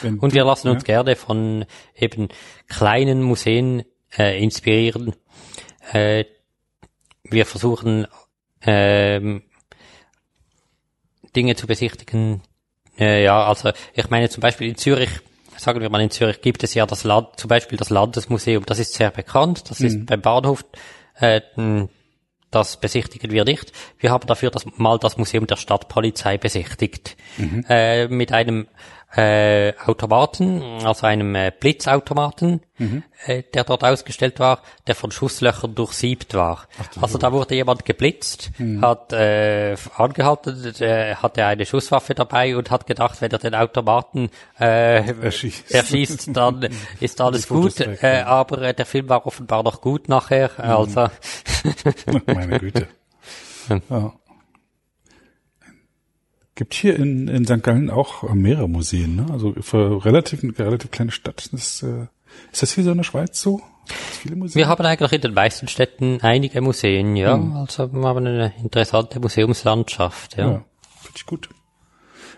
[0.01, 1.01] Wenn Und wir lassen uns ja.
[1.01, 1.65] gerne von
[1.95, 2.27] eben
[2.67, 3.83] kleinen Museen
[4.17, 5.15] äh, inspirieren.
[5.91, 6.25] Äh,
[7.23, 8.07] wir versuchen
[8.61, 9.43] ähm,
[11.35, 12.41] Dinge zu besichtigen.
[12.97, 15.09] Äh, ja, also ich meine zum Beispiel in Zürich,
[15.65, 18.79] sagen wir mal in Zürich gibt es ja das Land, zum Beispiel das Landesmuseum, das
[18.79, 19.85] ist sehr bekannt, das mhm.
[19.87, 20.63] ist beim Bahnhof.
[21.19, 21.41] Äh,
[22.51, 23.73] das besichtigen wir nicht.
[23.99, 27.17] Wir haben dafür das, mal das Museum der Stadtpolizei besichtigt.
[27.37, 27.65] Mhm.
[27.67, 28.67] Äh, mit einem
[29.15, 33.03] äh, Automaten, also einem äh, Blitzautomaten, mhm.
[33.25, 36.67] äh, der dort ausgestellt war, der von Schusslöchern durchsiebt war.
[36.79, 38.81] Ach, also da wurde jemand geblitzt, mhm.
[38.81, 44.29] hat äh, angehalten, äh, hatte eine Schusswaffe dabei und hat gedacht, wenn er den Automaten
[44.59, 46.67] äh, erschießt, erschießt dann
[46.99, 47.79] ist alles gut.
[47.79, 50.51] Weg, äh, aber äh, der Film war offenbar noch gut nachher.
[50.57, 50.63] Mhm.
[50.63, 51.07] Also
[52.25, 52.87] meine Güte.
[53.89, 54.13] Ja.
[56.55, 57.61] Gibt hier in, in St.
[57.63, 59.25] Gallen auch mehrere Museen, ne?
[59.31, 61.49] Also für relativ, relativ kleine Stadt.
[61.51, 62.07] Das, äh,
[62.51, 63.61] ist das hier so in der Schweiz so?
[63.85, 64.55] Viele Museen?
[64.55, 67.35] Wir haben eigentlich in den meisten Städten einige Museen, ja.
[67.35, 67.53] Hm.
[67.57, 70.51] Also wir haben eine interessante Museumslandschaft, ja.
[70.51, 70.65] ja
[71.01, 71.49] Finde ich gut.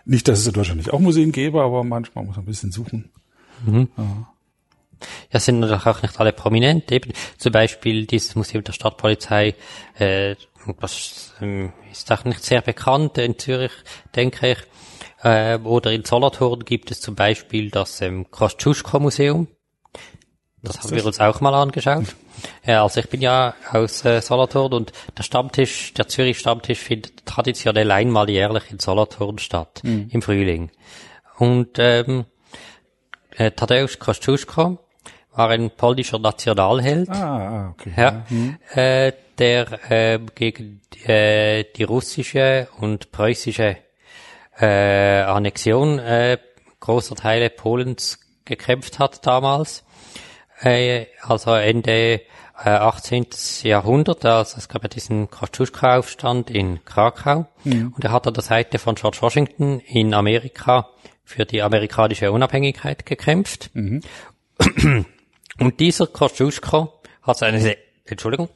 [0.06, 2.72] Nicht, dass es in Deutschland nicht auch Museen gäbe, aber manchmal muss man ein bisschen
[2.72, 3.12] suchen.
[3.66, 3.90] Mhm.
[3.98, 4.34] Ja.
[5.32, 6.92] Ja, sind natürlich auch nicht alle prominent.
[6.92, 9.56] Eben zum Beispiel dieses Museum der Stadtpolizei,
[10.00, 10.36] äh,
[10.80, 13.72] was ähm, ist auch nicht sehr bekannt in Zürich,
[14.16, 14.58] denke ich.
[15.24, 19.48] Äh, oder in Solothurn gibt es zum Beispiel das ähm, Kosciuszko-Museum.
[20.62, 22.16] Das haben wir uns auch mal angeschaut.
[22.68, 27.26] Ja, also ich bin ja aus äh, Solothurn und der Stammtisch, der Zürich Stammtisch findet
[27.26, 30.08] traditionell einmal jährlich in Solothurn statt, mhm.
[30.12, 30.70] im Frühling.
[31.40, 32.26] Und ähm,
[33.36, 34.78] äh, Tadeusz Kosciuszko
[35.34, 37.10] war ein polnischer Nationalheld.
[37.10, 37.94] Ah, ah okay.
[37.98, 38.58] Ja, mhm.
[38.76, 43.78] äh, der äh, gegen äh, die russische und preußische
[44.60, 46.38] äh, Annexion äh,
[46.80, 49.84] großer Teile Polens gekämpft hat damals.
[50.62, 52.22] Äh, also Ende
[52.64, 53.28] äh, 18.
[53.64, 57.94] Jahrhundert, also es gab ja diesen Kosciuszko-Aufstand in Krakau mhm.
[57.96, 60.90] und er hat an der Seite von George Washington in Amerika
[61.24, 63.70] für die amerikanische Unabhängigkeit gekämpft.
[63.74, 64.02] Mhm.
[65.60, 68.50] Und dieser Kosciuszko hat seine, Entschuldigung,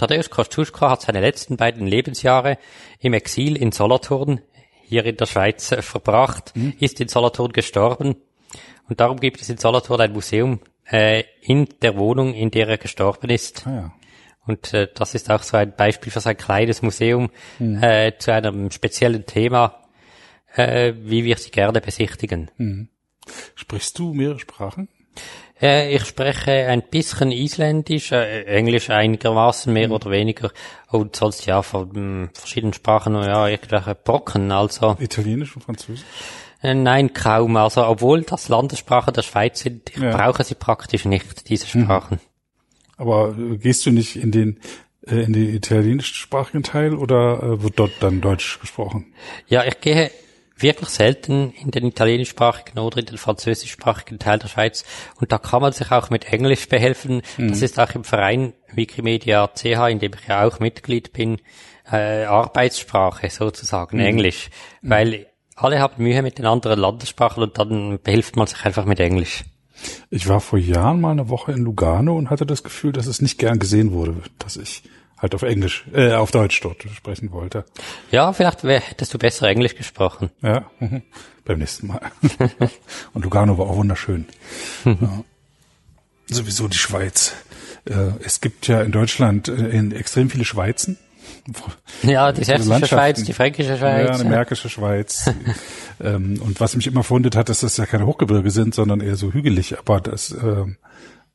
[0.00, 2.56] Tadeusz Kosciuszko hat seine letzten beiden Lebensjahre
[3.00, 4.40] im Exil in Solothurn,
[4.82, 6.72] hier in der Schweiz, äh, verbracht, mhm.
[6.80, 8.16] ist in Solothurn gestorben.
[8.88, 10.60] Und darum gibt es in Solothurn ein Museum
[10.90, 13.66] äh, in der Wohnung, in der er gestorben ist.
[13.66, 13.92] Ah, ja.
[14.46, 17.82] Und äh, das ist auch so ein Beispiel für sein kleines Museum mhm.
[17.82, 19.82] äh, zu einem speziellen Thema,
[20.54, 22.50] äh, wie wir sie gerne besichtigen.
[22.56, 22.88] Mhm.
[23.54, 24.88] Sprichst du mehrere Sprachen?
[25.60, 29.94] Ich spreche ein bisschen Isländisch, äh, Englisch einigermaßen mehr mhm.
[29.94, 30.50] oder weniger
[30.88, 34.96] und sonst ja von hm, verschiedenen Sprachen ja irgendwelche Brocken, also.
[34.98, 36.04] Italienisch und Französisch?
[36.62, 37.56] Äh, nein, kaum.
[37.56, 40.16] Also obwohl das Landessprachen der Schweiz sind, ich ja.
[40.16, 41.84] brauche sie praktisch nicht, diese mhm.
[41.84, 42.20] Sprachen.
[42.96, 44.60] Aber äh, gehst du nicht in den
[45.02, 49.14] in den italienischsprachigen Teil oder wird dort dann Deutsch gesprochen?
[49.48, 50.10] Ja, ich gehe
[50.62, 54.84] wirklich selten in den italienischsprachigen oder in den französischsprachigen Teil der Schweiz.
[55.20, 57.22] Und da kann man sich auch mit Englisch behelfen.
[57.38, 57.48] Mhm.
[57.48, 61.38] Das ist auch im Verein Wikimedia CH, in dem ich ja auch Mitglied bin,
[61.90, 64.04] äh, Arbeitssprache sozusagen, mhm.
[64.04, 64.50] Englisch.
[64.82, 64.90] Mhm.
[64.90, 69.00] Weil alle haben Mühe mit den anderen Landessprachen und dann behilft man sich einfach mit
[69.00, 69.44] Englisch.
[70.10, 73.22] Ich war vor Jahren mal eine Woche in Lugano und hatte das Gefühl, dass es
[73.22, 74.82] nicht gern gesehen wurde, dass ich
[75.20, 77.64] halt auf Englisch, äh, auf Deutsch dort sprechen wollte.
[78.10, 80.30] Ja, vielleicht wär, hättest du besser Englisch gesprochen.
[80.42, 81.02] Ja, mhm.
[81.44, 82.00] beim nächsten Mal.
[83.12, 84.26] Und Lugano war auch wunderschön.
[84.84, 85.24] ja.
[86.26, 87.34] Sowieso die Schweiz.
[87.84, 90.96] Äh, es gibt ja in Deutschland äh, in extrem viele Schweizen.
[92.02, 94.08] Ja, die sächsische Schweiz, die fränkische Schweiz.
[94.08, 95.30] Ja, eine märkische Schweiz.
[96.02, 99.02] Ähm, und was mich immer verwundert hat, ist, dass das ja keine Hochgebirge sind, sondern
[99.02, 99.78] eher so hügelig.
[99.78, 100.78] Aber das, ähm,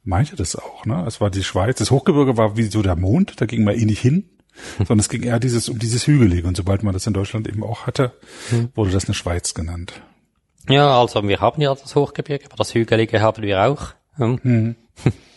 [0.06, 1.04] meinte das auch, ne?
[1.08, 3.86] Es war die Schweiz, das Hochgebirge war wie so der Mond, da ging man eh
[3.86, 4.30] nicht hin,
[4.78, 6.48] sondern es ging eher dieses, um dieses Hügelige.
[6.48, 8.14] Und sobald man das in Deutschland eben auch hatte,
[8.74, 10.02] wurde das eine Schweiz genannt.
[10.70, 13.94] Ja, also wir haben ja das Hochgebirge, aber das Hügelige haben wir auch.
[14.16, 14.76] Hm.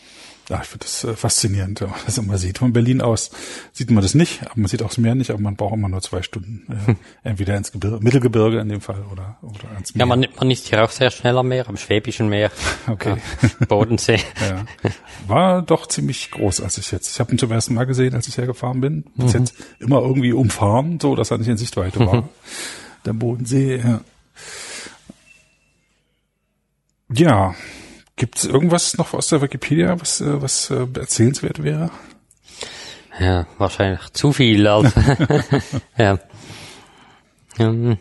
[0.49, 2.57] Ja, ich finde das äh, faszinierend, wenn man das immer sieht.
[2.57, 3.29] Von Berlin aus
[3.71, 5.89] sieht man das nicht, aber man sieht auch das Meer nicht, aber man braucht immer
[5.89, 6.65] nur zwei Stunden.
[6.87, 6.95] Äh,
[7.29, 9.99] entweder ins Gebirge, Mittelgebirge in dem Fall oder, oder ans Meer.
[9.99, 12.51] Ja, man, man ist hier auch sehr schnell am Meer, am Schwäbischen Meer,
[12.87, 13.17] Okay.
[13.41, 14.19] ja, Bodensee.
[14.39, 14.65] Ja.
[15.27, 17.13] War doch ziemlich groß, als ich jetzt.
[17.13, 19.03] Ich habe ihn zum ersten Mal gesehen, als ich hergefahren bin.
[19.15, 22.29] Bis jetzt immer irgendwie umfahren, so dass er nicht in Sichtweite war.
[23.05, 23.77] Der Bodensee.
[23.77, 24.01] Ja.
[27.13, 27.55] ja.
[28.19, 31.89] Gibt es irgendwas noch aus der Wikipedia, was, äh, was äh, erzählenswert wäre?
[33.17, 34.67] Ja, wahrscheinlich zu viel.
[34.67, 34.91] Also.
[35.97, 36.19] ja.
[37.57, 37.97] Ähm,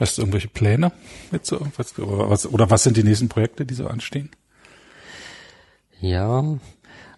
[0.00, 0.90] Hast du irgendwelche Pläne
[1.30, 1.64] mit so?
[1.76, 4.30] Was, oder, was, oder was sind die nächsten Projekte, die so anstehen?
[6.00, 6.58] Ja,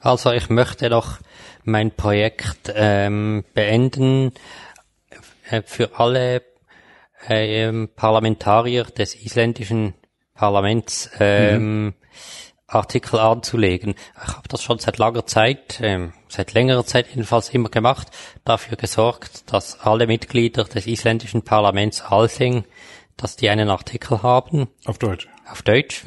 [0.00, 1.20] also ich möchte noch
[1.64, 4.32] mein Projekt ähm, beenden
[5.48, 6.42] äh, für alle
[7.28, 9.94] ähm, Parlamentarier des isländischen
[10.38, 11.94] Parlaments ähm,
[12.68, 13.96] Artikel anzulegen.
[14.24, 18.06] Ich habe das schon seit langer Zeit, ähm, seit längerer Zeit jedenfalls immer gemacht,
[18.44, 22.64] dafür gesorgt, dass alle Mitglieder des isländischen Parlaments Althing,
[23.16, 25.28] dass die einen Artikel haben Auf Deutsch.
[25.50, 26.04] auf Deutsch.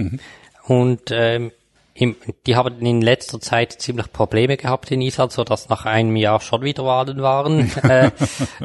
[0.63, 1.51] Und ähm,
[1.93, 2.15] im,
[2.47, 6.39] die haben in letzter Zeit ziemlich Probleme gehabt in Island, so dass nach einem Jahr
[6.39, 7.69] schon wieder Wahlen waren.
[7.83, 8.11] äh,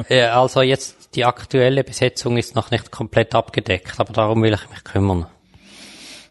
[0.07, 4.69] äh, also jetzt die aktuelle Besetzung ist noch nicht komplett abgedeckt, aber darum will ich
[4.69, 5.27] mich kümmern.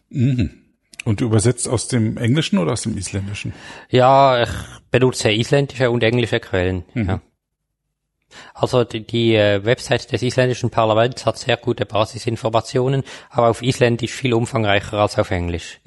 [0.09, 3.53] Und du übersetzt aus dem Englischen oder aus dem Isländischen?
[3.89, 4.49] Ja, ich
[4.91, 6.83] benutze isländische und englische Quellen.
[6.93, 7.21] Ja.
[8.53, 14.11] Also die, die äh, Website des isländischen Parlaments hat sehr gute Basisinformationen, aber auf Isländisch
[14.11, 15.79] viel umfangreicher als auf Englisch.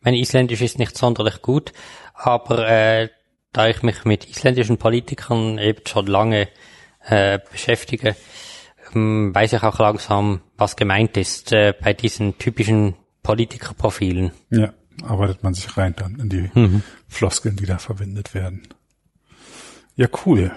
[0.00, 1.72] Mein Isländisch ist nicht sonderlich gut,
[2.14, 3.08] aber äh,
[3.52, 6.48] da ich mich mit isländischen Politikern eben schon lange
[7.06, 8.14] äh, beschäftige,
[8.94, 14.30] ähm, weiß ich auch langsam, was gemeint ist äh, bei diesen typischen Politikerprofilen.
[14.50, 16.50] Ja, arbeitet man sich rein dann in die
[17.08, 18.62] Floskeln, die da verwendet werden.
[19.96, 20.52] Ja, cool.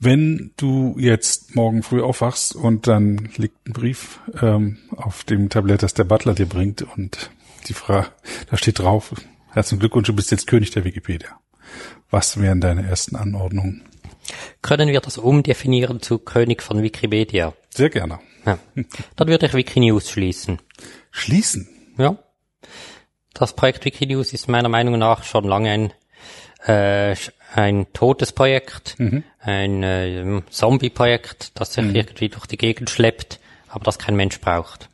[0.00, 5.82] Wenn du jetzt morgen früh aufwachst und dann liegt ein Brief ähm, auf dem Tablett,
[5.82, 7.30] das der Butler dir bringt und
[7.68, 8.08] die Frage,
[8.50, 9.14] da steht drauf,
[9.50, 11.40] herzlichen Glückwunsch, du bist jetzt König der Wikipedia.
[12.10, 13.82] Was wären deine ersten Anordnungen?
[14.62, 17.54] Können wir das umdefinieren zu König von Wikipedia?
[17.70, 18.18] Sehr gerne.
[18.46, 18.58] Ja.
[19.16, 20.58] Dann würde ich Wikinews schließen.
[21.10, 21.68] Schließen.
[21.98, 22.16] Ja.
[23.32, 25.92] Das Projekt Wikinews ist meiner Meinung nach schon lange ein,
[26.66, 27.16] äh,
[27.54, 28.96] ein totes Projekt,
[29.40, 34.88] ein äh, Zombie-Projekt, das sich irgendwie durch die Gegend schleppt, aber das kein Mensch braucht.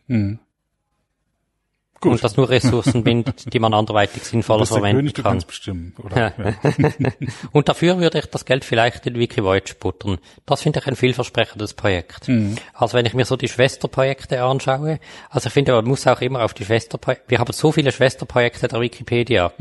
[2.00, 2.12] Gut.
[2.12, 5.38] Und das nur Ressourcen bindet, die man anderweitig sinnvoller verwenden König, kann.
[5.46, 6.32] bestimmen, oder?
[7.52, 10.16] Und dafür würde ich das Geld vielleicht in Wikivoyage buttern.
[10.46, 12.30] Das finde ich ein vielversprechendes Projekt.
[12.72, 16.42] Also wenn ich mir so die Schwesterprojekte anschaue, also ich finde, man muss auch immer
[16.42, 19.52] auf die Schwesterprojekte, wir haben so viele Schwesterprojekte der Wikipedia.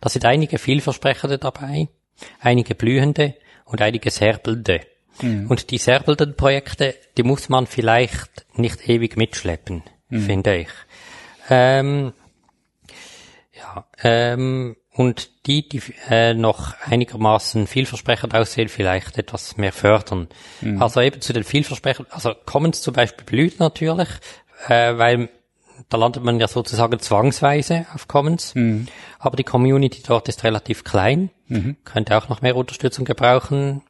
[0.00, 1.88] Da sind einige vielversprechende dabei,
[2.40, 4.80] einige blühende und einige serbelnde.
[5.22, 10.68] Und die serbelnden Projekte, die muss man vielleicht nicht ewig mitschleppen, finde ich.
[11.48, 12.12] Ähm,
[13.52, 20.28] ja, ähm, und die, die äh, noch einigermaßen vielversprechend aussehen, vielleicht etwas mehr fördern.
[20.80, 24.08] Also eben zu den vielversprechenden, also Commons zum Beispiel blüht natürlich,
[24.68, 25.28] äh, weil
[25.90, 28.54] da landet man ja sozusagen zwangsweise auf Commons.
[29.18, 31.30] Aber die Community dort ist relativ klein,
[31.84, 33.82] könnte auch noch mehr Unterstützung gebrauchen.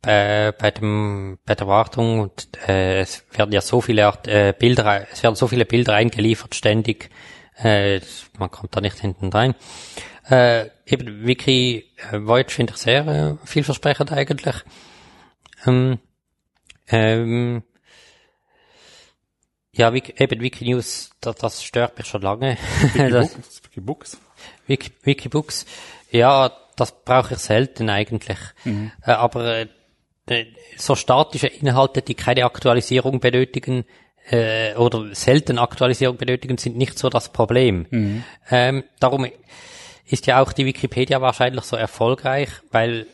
[0.00, 4.54] Bei, bei dem bei der Wartung und äh, es werden ja so viele Art, äh,
[4.56, 7.10] Bilder es werden so viele Bilder eingeliefert ständig
[7.58, 8.00] äh,
[8.38, 9.54] man kommt da nicht hinten rein.
[10.28, 14.56] Äh, eben Wiki äh, Voyage finde ich sehr äh, vielversprechend eigentlich.
[15.66, 15.98] Ähm,
[16.88, 17.62] ähm,
[19.72, 22.56] ja Wiki, eben Wikinews das, das stört mich schon lange.
[22.94, 24.18] Wikibooks, Wikibooks.
[24.66, 25.66] Wiki, Wikibooks,
[26.10, 28.38] ja, das brauche ich selten eigentlich.
[29.02, 29.68] Äh, aber äh,
[30.76, 33.84] so statische Inhalte, die keine Aktualisierung benötigen
[34.30, 37.86] äh, oder selten Aktualisierung benötigen, sind nicht so das Problem.
[38.50, 39.26] Ähm, darum
[40.06, 43.06] ist ja auch die Wikipedia wahrscheinlich so erfolgreich, weil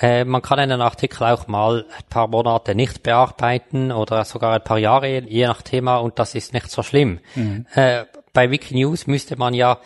[0.00, 4.64] äh, man kann einen Artikel auch mal ein paar Monate nicht bearbeiten oder sogar ein
[4.64, 7.20] paar Jahre, je nach Thema, und das ist nicht so schlimm.
[7.74, 9.78] Äh, bei Wikinews müsste man ja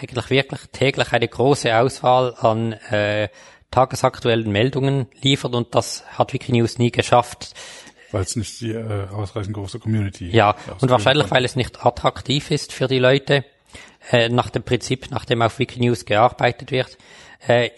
[0.00, 3.28] eigentlich wirklich täglich eine große Auswahl an äh,
[3.70, 7.54] tagesaktuellen Meldungen liefern und das hat Wikinews nie geschafft.
[8.12, 11.36] Weil es nicht die äh, ausreichend große Community Ja, und wahrscheinlich, kann.
[11.36, 13.44] weil es nicht attraktiv ist für die Leute.
[14.10, 16.96] äh, nach dem Prinzip, nach dem auf Wikinews gearbeitet wird,
[17.46, 17.70] äh,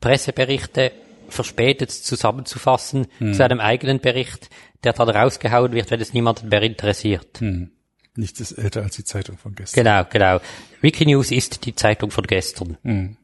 [0.00, 0.92] Presseberichte
[1.28, 3.34] verspätet zusammenzufassen Hm.
[3.34, 4.50] zu einem eigenen Bericht,
[4.84, 7.40] der dann rausgehauen wird, wenn es niemanden mehr interessiert.
[7.40, 7.72] Hm.
[8.14, 9.82] Nichts ist älter als die Zeitung von gestern.
[9.84, 10.40] Genau, genau.
[10.80, 12.78] Wikinews ist die Zeitung von gestern.
[12.82, 13.16] Hm.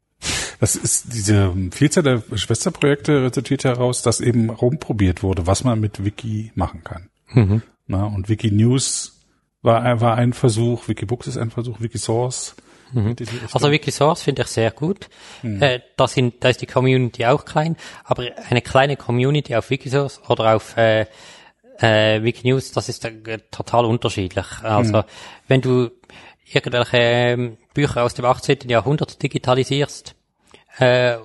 [0.63, 6.05] Das ist diese Vielzahl der Schwesterprojekte resultiert heraus, dass eben rumprobiert wurde, was man mit
[6.05, 7.09] Wiki machen kann.
[7.31, 7.63] Mhm.
[7.89, 9.25] Na, und Wikinews
[9.63, 12.55] war, war ein Versuch, Wikibooks ist ein Versuch, Wikisource.
[12.93, 13.17] Mhm.
[13.51, 15.09] Also Wikisource finde ich sehr gut.
[15.43, 20.21] Äh, da, sind, da ist die Community auch klein, aber eine kleine Community auf Wikisource
[20.29, 21.07] oder auf äh,
[21.81, 24.47] äh, Wikinews, das ist äh, total unterschiedlich.
[24.63, 25.03] Also
[25.49, 25.91] wenn du
[26.45, 28.69] irgendwelche ähm, Bücher aus dem 18.
[28.69, 30.15] Jahrhundert digitalisierst,
[30.79, 31.19] äh,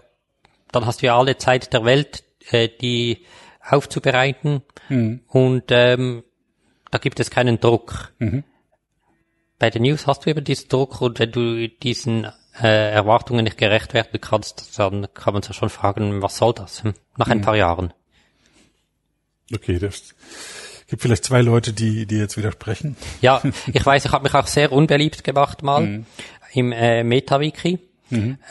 [0.71, 3.25] dann hast du ja alle Zeit der Welt, äh, die
[3.61, 4.61] aufzubereiten
[5.27, 6.23] und ähm,
[6.91, 8.13] da gibt es keinen Druck.
[9.59, 12.25] Bei den News hast du eben diesen Druck und wenn du diesen
[12.61, 16.83] äh, Erwartungen nicht gerecht werden kannst, dann kann man sich schon fragen, was soll das?
[16.83, 16.93] Hm?
[17.17, 17.93] Nach ein paar Jahren.
[19.53, 20.15] Okay, das
[20.87, 22.95] gibt vielleicht zwei Leute, die, die jetzt widersprechen.
[23.21, 23.41] Ja,
[23.73, 26.05] ich weiß, ich habe mich auch sehr unbeliebt gemacht mal
[26.53, 27.79] im äh, MetaWiki,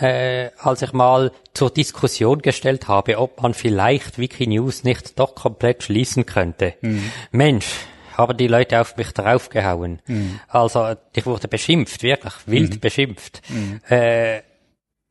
[0.00, 5.82] äh, als ich mal zur Diskussion gestellt habe, ob man vielleicht Wikinews nicht doch komplett
[5.82, 6.74] schließen könnte.
[7.30, 7.66] Mensch,
[8.16, 10.00] haben die Leute auf mich draufgehauen.
[10.48, 13.42] Also ich wurde beschimpft, wirklich wild beschimpft.
[13.88, 14.42] Äh,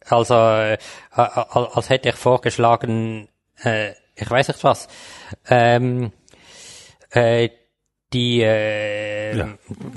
[0.08, 0.78] also äh,
[1.12, 3.28] als als hätte ich vorgeschlagen,
[3.64, 4.88] äh, ich weiß nicht was,
[5.50, 6.12] ähm,
[7.12, 7.50] äh,
[8.14, 9.49] die äh, Ja,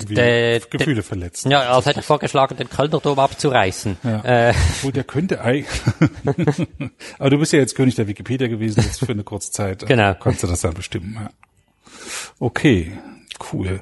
[0.09, 1.45] der- Gefühle verletzt.
[1.45, 3.97] ja, als hätte ich vorgeschlagen, den Kölner Dom abzureißen.
[4.03, 4.49] Ja.
[4.49, 5.67] Äh, Obwohl, der könnte eigentlich.
[7.19, 9.85] Aber du bist ja jetzt König der Wikipedia gewesen, jetzt für eine kurze Zeit.
[9.85, 10.13] Genau.
[10.15, 11.29] Konntest du das dann bestimmen, ja.
[12.39, 12.91] Okay,
[13.53, 13.81] cool.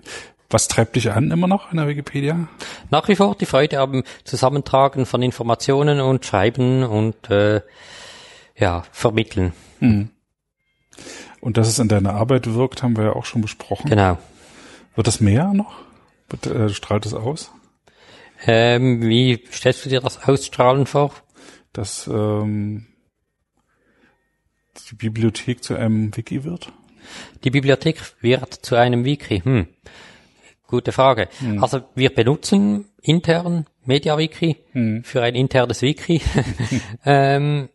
[0.49, 2.47] Was treibt dich an immer noch in der Wikipedia?
[2.89, 7.61] nach wie vor die Freude am Zusammentragen von Informationen und Schreiben und äh,
[8.55, 9.51] ja, vermitteln.
[11.47, 13.89] Und dass es in deiner Arbeit wirkt, haben wir ja auch schon besprochen.
[13.89, 14.17] Genau.
[14.95, 15.77] Wird das mehr noch?
[16.27, 17.53] Wird, äh, strahlt es aus?
[18.45, 21.13] Ähm, wie stellst du dir das Ausstrahlen vor?
[21.71, 22.87] Dass ähm,
[24.89, 26.73] die Bibliothek zu einem Wiki wird?
[27.45, 29.39] Die Bibliothek wird zu einem Wiki.
[29.39, 29.67] Hm.
[30.67, 31.29] Gute Frage.
[31.61, 34.57] Also wir benutzen intern MediaWiki
[35.03, 36.21] für ein internes Wiki
[37.05, 37.69] ähm,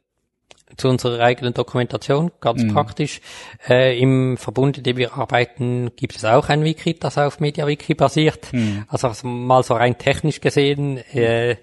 [0.77, 3.21] zu unserer eigenen Dokumentation, ganz praktisch.
[3.69, 7.95] Äh, Im Verbund, in dem wir arbeiten, gibt es auch ein Wiki, das auf MediaWiki
[7.95, 8.49] basiert.
[8.89, 10.99] Also also mal so rein technisch gesehen.
[11.13, 11.57] Äh,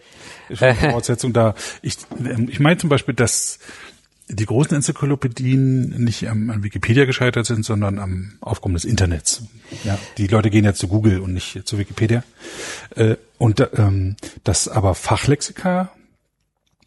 [0.49, 1.55] eine Voraussetzung da.
[1.81, 3.59] Ich, ähm, ich meine zum Beispiel, dass
[4.27, 9.43] die großen Enzyklopädien nicht am, an Wikipedia gescheitert sind, sondern am Aufkommen des Internets.
[9.83, 12.23] Ja, die Leute gehen ja zu Google und nicht zu Wikipedia.
[12.95, 15.91] Äh, und ähm, dass aber Fachlexika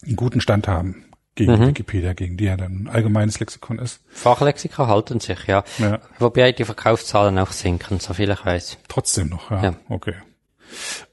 [0.05, 1.05] einen guten Stand haben
[1.35, 4.01] gegen Wikipedia, gegen die ja dann ein allgemeines Lexikon ist.
[4.11, 5.65] Fachlexika halten sich, ja.
[5.79, 6.01] Ja.
[6.19, 8.79] Wobei die Verkaufszahlen auch sinken, soviel ich weiß.
[8.89, 9.63] Trotzdem noch, ja.
[9.65, 9.75] Ja.
[9.89, 10.15] Okay.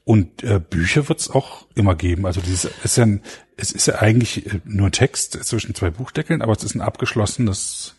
[0.04, 2.26] Und äh, Bücher wird es auch immer geben.
[2.26, 3.22] Also dieses ist ja ein,
[3.56, 7.96] es ist ja eigentlich äh, nur Text zwischen zwei Buchdeckeln, aber es ist ein abgeschlossenes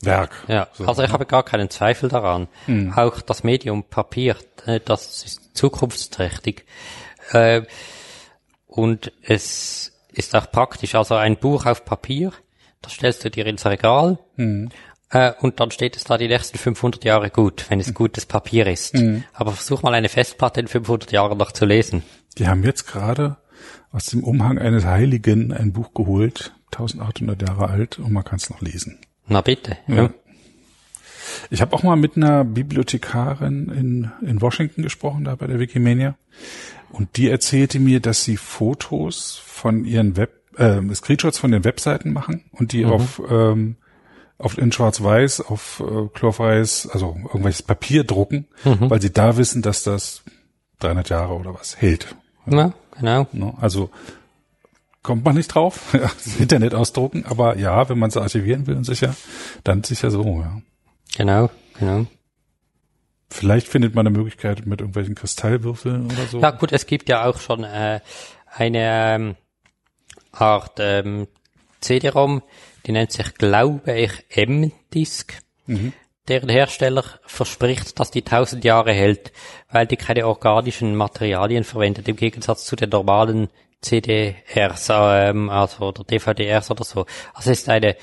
[0.00, 0.44] Werk.
[0.48, 2.48] Ja, So, also ich habe gar keinen Zweifel daran.
[2.94, 6.64] Auch das Medium Papier, äh, das ist zukunftsträchtig.
[7.32, 7.62] Äh,
[8.66, 10.94] und es ist auch praktisch.
[10.94, 12.32] Also ein Buch auf Papier,
[12.82, 14.18] das stellst du dir ins Regal
[15.10, 18.66] äh, und dann steht es da die nächsten 500 Jahre gut, wenn es gutes Papier
[18.66, 18.94] ist.
[19.32, 22.02] Aber versuch mal eine Festplatte in 500 Jahren noch zu lesen.
[22.36, 23.36] Die haben jetzt gerade
[23.90, 28.50] aus dem Umhang eines Heiligen ein Buch geholt, 1800 Jahre alt, und man kann es
[28.50, 28.98] noch lesen.
[29.26, 29.78] Na bitte.
[29.86, 30.10] Ja.
[31.50, 36.16] Ich habe auch mal mit einer Bibliothekarin in, in Washington gesprochen, da bei der Wikimania.
[36.90, 42.12] Und die erzählte mir, dass sie Fotos von ihren Web, äh, Screenshots von den Webseiten
[42.12, 43.76] machen und die auf, ähm,
[44.38, 49.82] auf in Schwarz-Weiß, auf äh, chlorfreies, also irgendwelches Papier drucken, weil sie da wissen, dass
[49.82, 50.22] das
[50.78, 52.14] 300 Jahre oder was hält.
[52.46, 53.26] Ja, genau.
[53.32, 53.54] Ne?
[53.60, 53.90] Also
[55.02, 58.84] kommt man nicht drauf, das Internet ausdrucken, aber ja, wenn man es archivieren will und
[58.84, 59.14] sicher,
[59.64, 60.60] dann sicher so, ja.
[61.16, 62.06] Genau, genau.
[63.30, 66.40] Vielleicht findet man eine Möglichkeit mit irgendwelchen Kristallwürfeln oder so.
[66.40, 68.00] Ja gut, es gibt ja auch schon äh,
[68.46, 69.36] eine ähm,
[70.32, 71.28] Art ähm,
[71.80, 72.42] CD-ROM,
[72.86, 75.34] die nennt sich, glaube ich, M-Disk.
[76.28, 79.32] Deren Hersteller verspricht, dass die tausend Jahre hält,
[79.70, 83.48] weil die keine organischen Materialien verwendet, im Gegensatz zu den normalen
[83.80, 87.06] CDRs, ähm, also oder DVDRs oder so.
[87.34, 87.96] Also es ist eine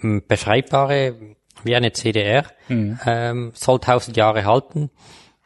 [0.00, 4.90] m, beschreibbare wie eine CDR, ähm, soll tausend Jahre halten.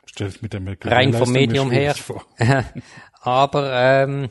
[0.07, 1.95] Stell ich mit der rein vom Medium her.
[1.95, 2.25] Vor.
[3.21, 4.31] Aber ähm,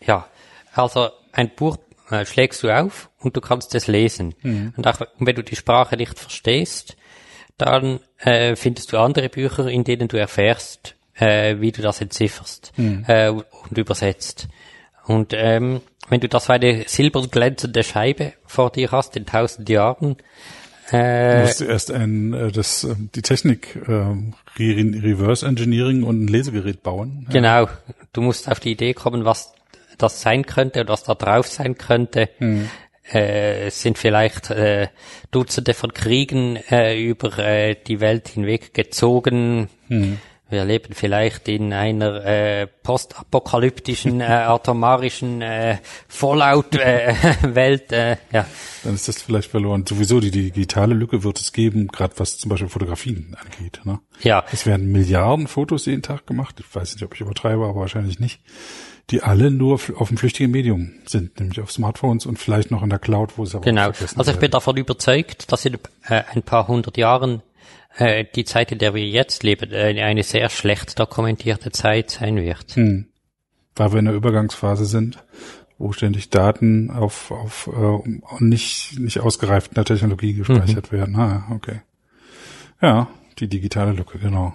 [0.00, 0.26] ja,
[0.74, 1.78] also ein Buch
[2.10, 4.34] äh, schlägst du auf und du kannst es lesen.
[4.42, 4.74] Mhm.
[4.76, 6.96] Und auch wenn du die Sprache nicht verstehst,
[7.56, 12.72] dann äh, findest du andere Bücher, in denen du erfährst, äh, wie du das entzifferst
[12.76, 13.04] Mhm.
[13.06, 14.48] äh, und übersetzt.
[15.06, 19.68] Und ähm, wenn du das für eine silbern glänzende Scheibe vor dir hast in tausend
[19.68, 20.16] Jahren,
[20.92, 24.22] Du äh, musst erst ein, äh, das, äh, die Technik, äh, Re
[24.58, 27.24] Reverse Engineering und ein Lesegerät bauen.
[27.28, 27.32] Ja.
[27.32, 27.68] genau,
[28.12, 29.54] du musst auf die Idee kommen, was
[29.98, 32.28] das sein könnte und was da drauf sein könnte.
[33.12, 34.88] Äh, es sind vielleicht äh,
[35.30, 39.68] Dutzende von Kriegen äh, über äh, die Welt hinweg gezogen.
[40.52, 45.78] Wir leben vielleicht in einer äh, postapokalyptischen, äh, atomarischen äh,
[46.08, 47.90] Fallout-Welt.
[47.90, 48.46] Äh, ja.
[48.84, 49.86] Dann ist das vielleicht verloren.
[49.86, 53.80] Sowieso die digitale Lücke wird es geben, gerade was zum Beispiel Fotografien angeht.
[53.84, 54.00] Ne?
[54.20, 56.56] ja, Es werden Milliarden Fotos jeden Tag gemacht.
[56.60, 58.40] Ich weiß nicht, ob ich übertreibe, aber wahrscheinlich nicht.
[59.10, 62.90] Die alle nur auf dem flüchtigen Medium sind, nämlich auf Smartphones und vielleicht noch in
[62.90, 63.90] der Cloud, wo es aber Genau.
[64.16, 65.78] Also ich bin davon überzeugt, dass in
[66.08, 67.42] äh, ein paar hundert Jahren
[67.96, 72.36] äh, die Zeit, in der wir jetzt leben, äh, eine sehr schlecht dokumentierte Zeit sein
[72.36, 72.72] wird.
[72.72, 73.06] Hm.
[73.74, 75.22] Weil wir in der Übergangsphase sind,
[75.78, 81.16] wo ständig Daten auf, auf äh, nicht, nicht ausgereifter Technologie gespeichert werden.
[81.16, 81.80] Ah, okay.
[82.80, 84.52] Ja, die digitale Lücke, genau.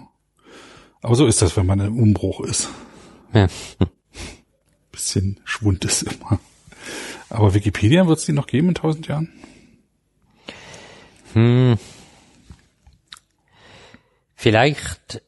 [1.02, 2.68] Aber so ist das, wenn man im Umbruch ist.
[3.32, 3.46] Ja.
[4.92, 6.40] Bisschen Schwund ist immer.
[7.30, 9.32] Aber Wikipedia wird es die noch geben in tausend Jahren?
[11.34, 11.78] Hm.
[14.40, 15.20] Vielleicht,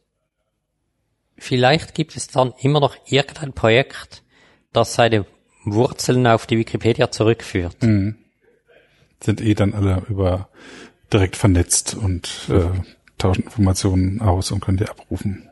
[1.37, 4.23] vielleicht gibt es dann immer noch irgendein Projekt,
[4.73, 5.27] das seine
[5.65, 7.77] Wurzeln auf die Wikipedia zurückführt.
[7.81, 10.49] Sind eh dann alle über
[11.13, 12.71] direkt vernetzt und äh,
[13.19, 15.49] tauschen Informationen aus und können die abrufen.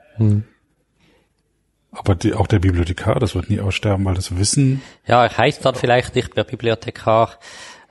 [1.90, 5.64] Aber die, auch der Bibliothekar, das wird nie aussterben, weil das Wissen Ja, er heißt
[5.64, 7.36] dann vielleicht nicht mehr Bibliothekar,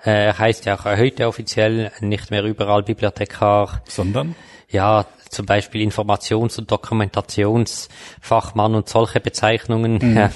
[0.06, 3.82] äh, er heißt ja auch heute offiziell nicht mehr überall Bibliothekar.
[3.86, 4.34] sondern
[4.70, 10.16] Ja, zum Beispiel Informations- und Dokumentationsfachmann und solche Bezeichnungen.
[10.16, 10.32] Ja.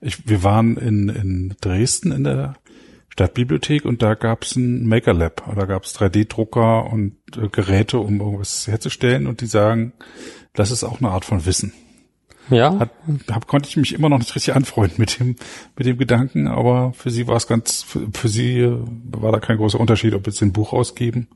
[0.00, 2.54] Ich, wir waren in, in Dresden in der
[3.08, 5.42] Stadtbibliothek und da gab's ein Maker Lab.
[5.54, 9.92] Da gab's 3D-Drucker und äh, Geräte, um irgendwas herzustellen und die sagen,
[10.54, 11.72] das ist auch eine Art von Wissen.
[12.50, 12.78] Ja.
[12.78, 12.90] Hat,
[13.30, 15.36] hab, konnte ich mich immer noch nicht richtig anfreunden mit dem,
[15.76, 18.78] mit dem Gedanken, aber für sie war es ganz, für, für sie äh,
[19.10, 21.28] war da kein großer Unterschied, ob jetzt ein Buch ausgeben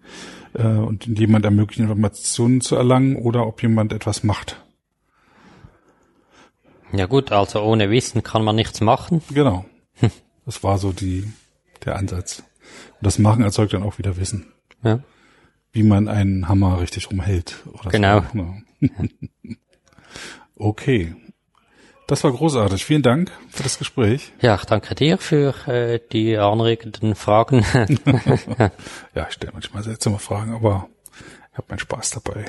[0.55, 4.63] äh, und jemand ermöglichen, Informationen zu erlangen oder ob jemand etwas macht.
[6.93, 9.23] ja gut, also ohne Wissen kann man nichts machen.
[9.31, 9.65] Genau.
[10.45, 11.31] Das war so die,
[11.85, 12.45] der Ansatz.
[13.01, 14.53] Und das Machen erzeugt dann auch wieder Wissen.
[14.83, 15.01] Ja.
[15.73, 17.65] Wie man einen Hammer richtig rumhält.
[17.73, 18.23] Oder Genau.
[18.33, 18.39] So.
[18.81, 18.89] Ja.
[20.57, 21.15] okay.
[22.07, 22.85] Das war großartig.
[22.85, 24.33] Vielen Dank für das Gespräch.
[24.41, 27.65] Ja, ich danke dir für äh, die anregenden Fragen.
[29.15, 30.89] Ja, ich stelle manchmal seltsame Fragen, aber
[31.51, 32.45] ich habe meinen Spaß dabei.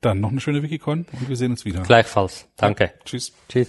[0.00, 1.82] Dann noch eine schöne Wikicon und wir sehen uns wieder.
[1.82, 2.46] Gleichfalls.
[2.56, 2.92] Danke.
[3.04, 3.32] Tschüss.
[3.48, 3.68] Tschüss.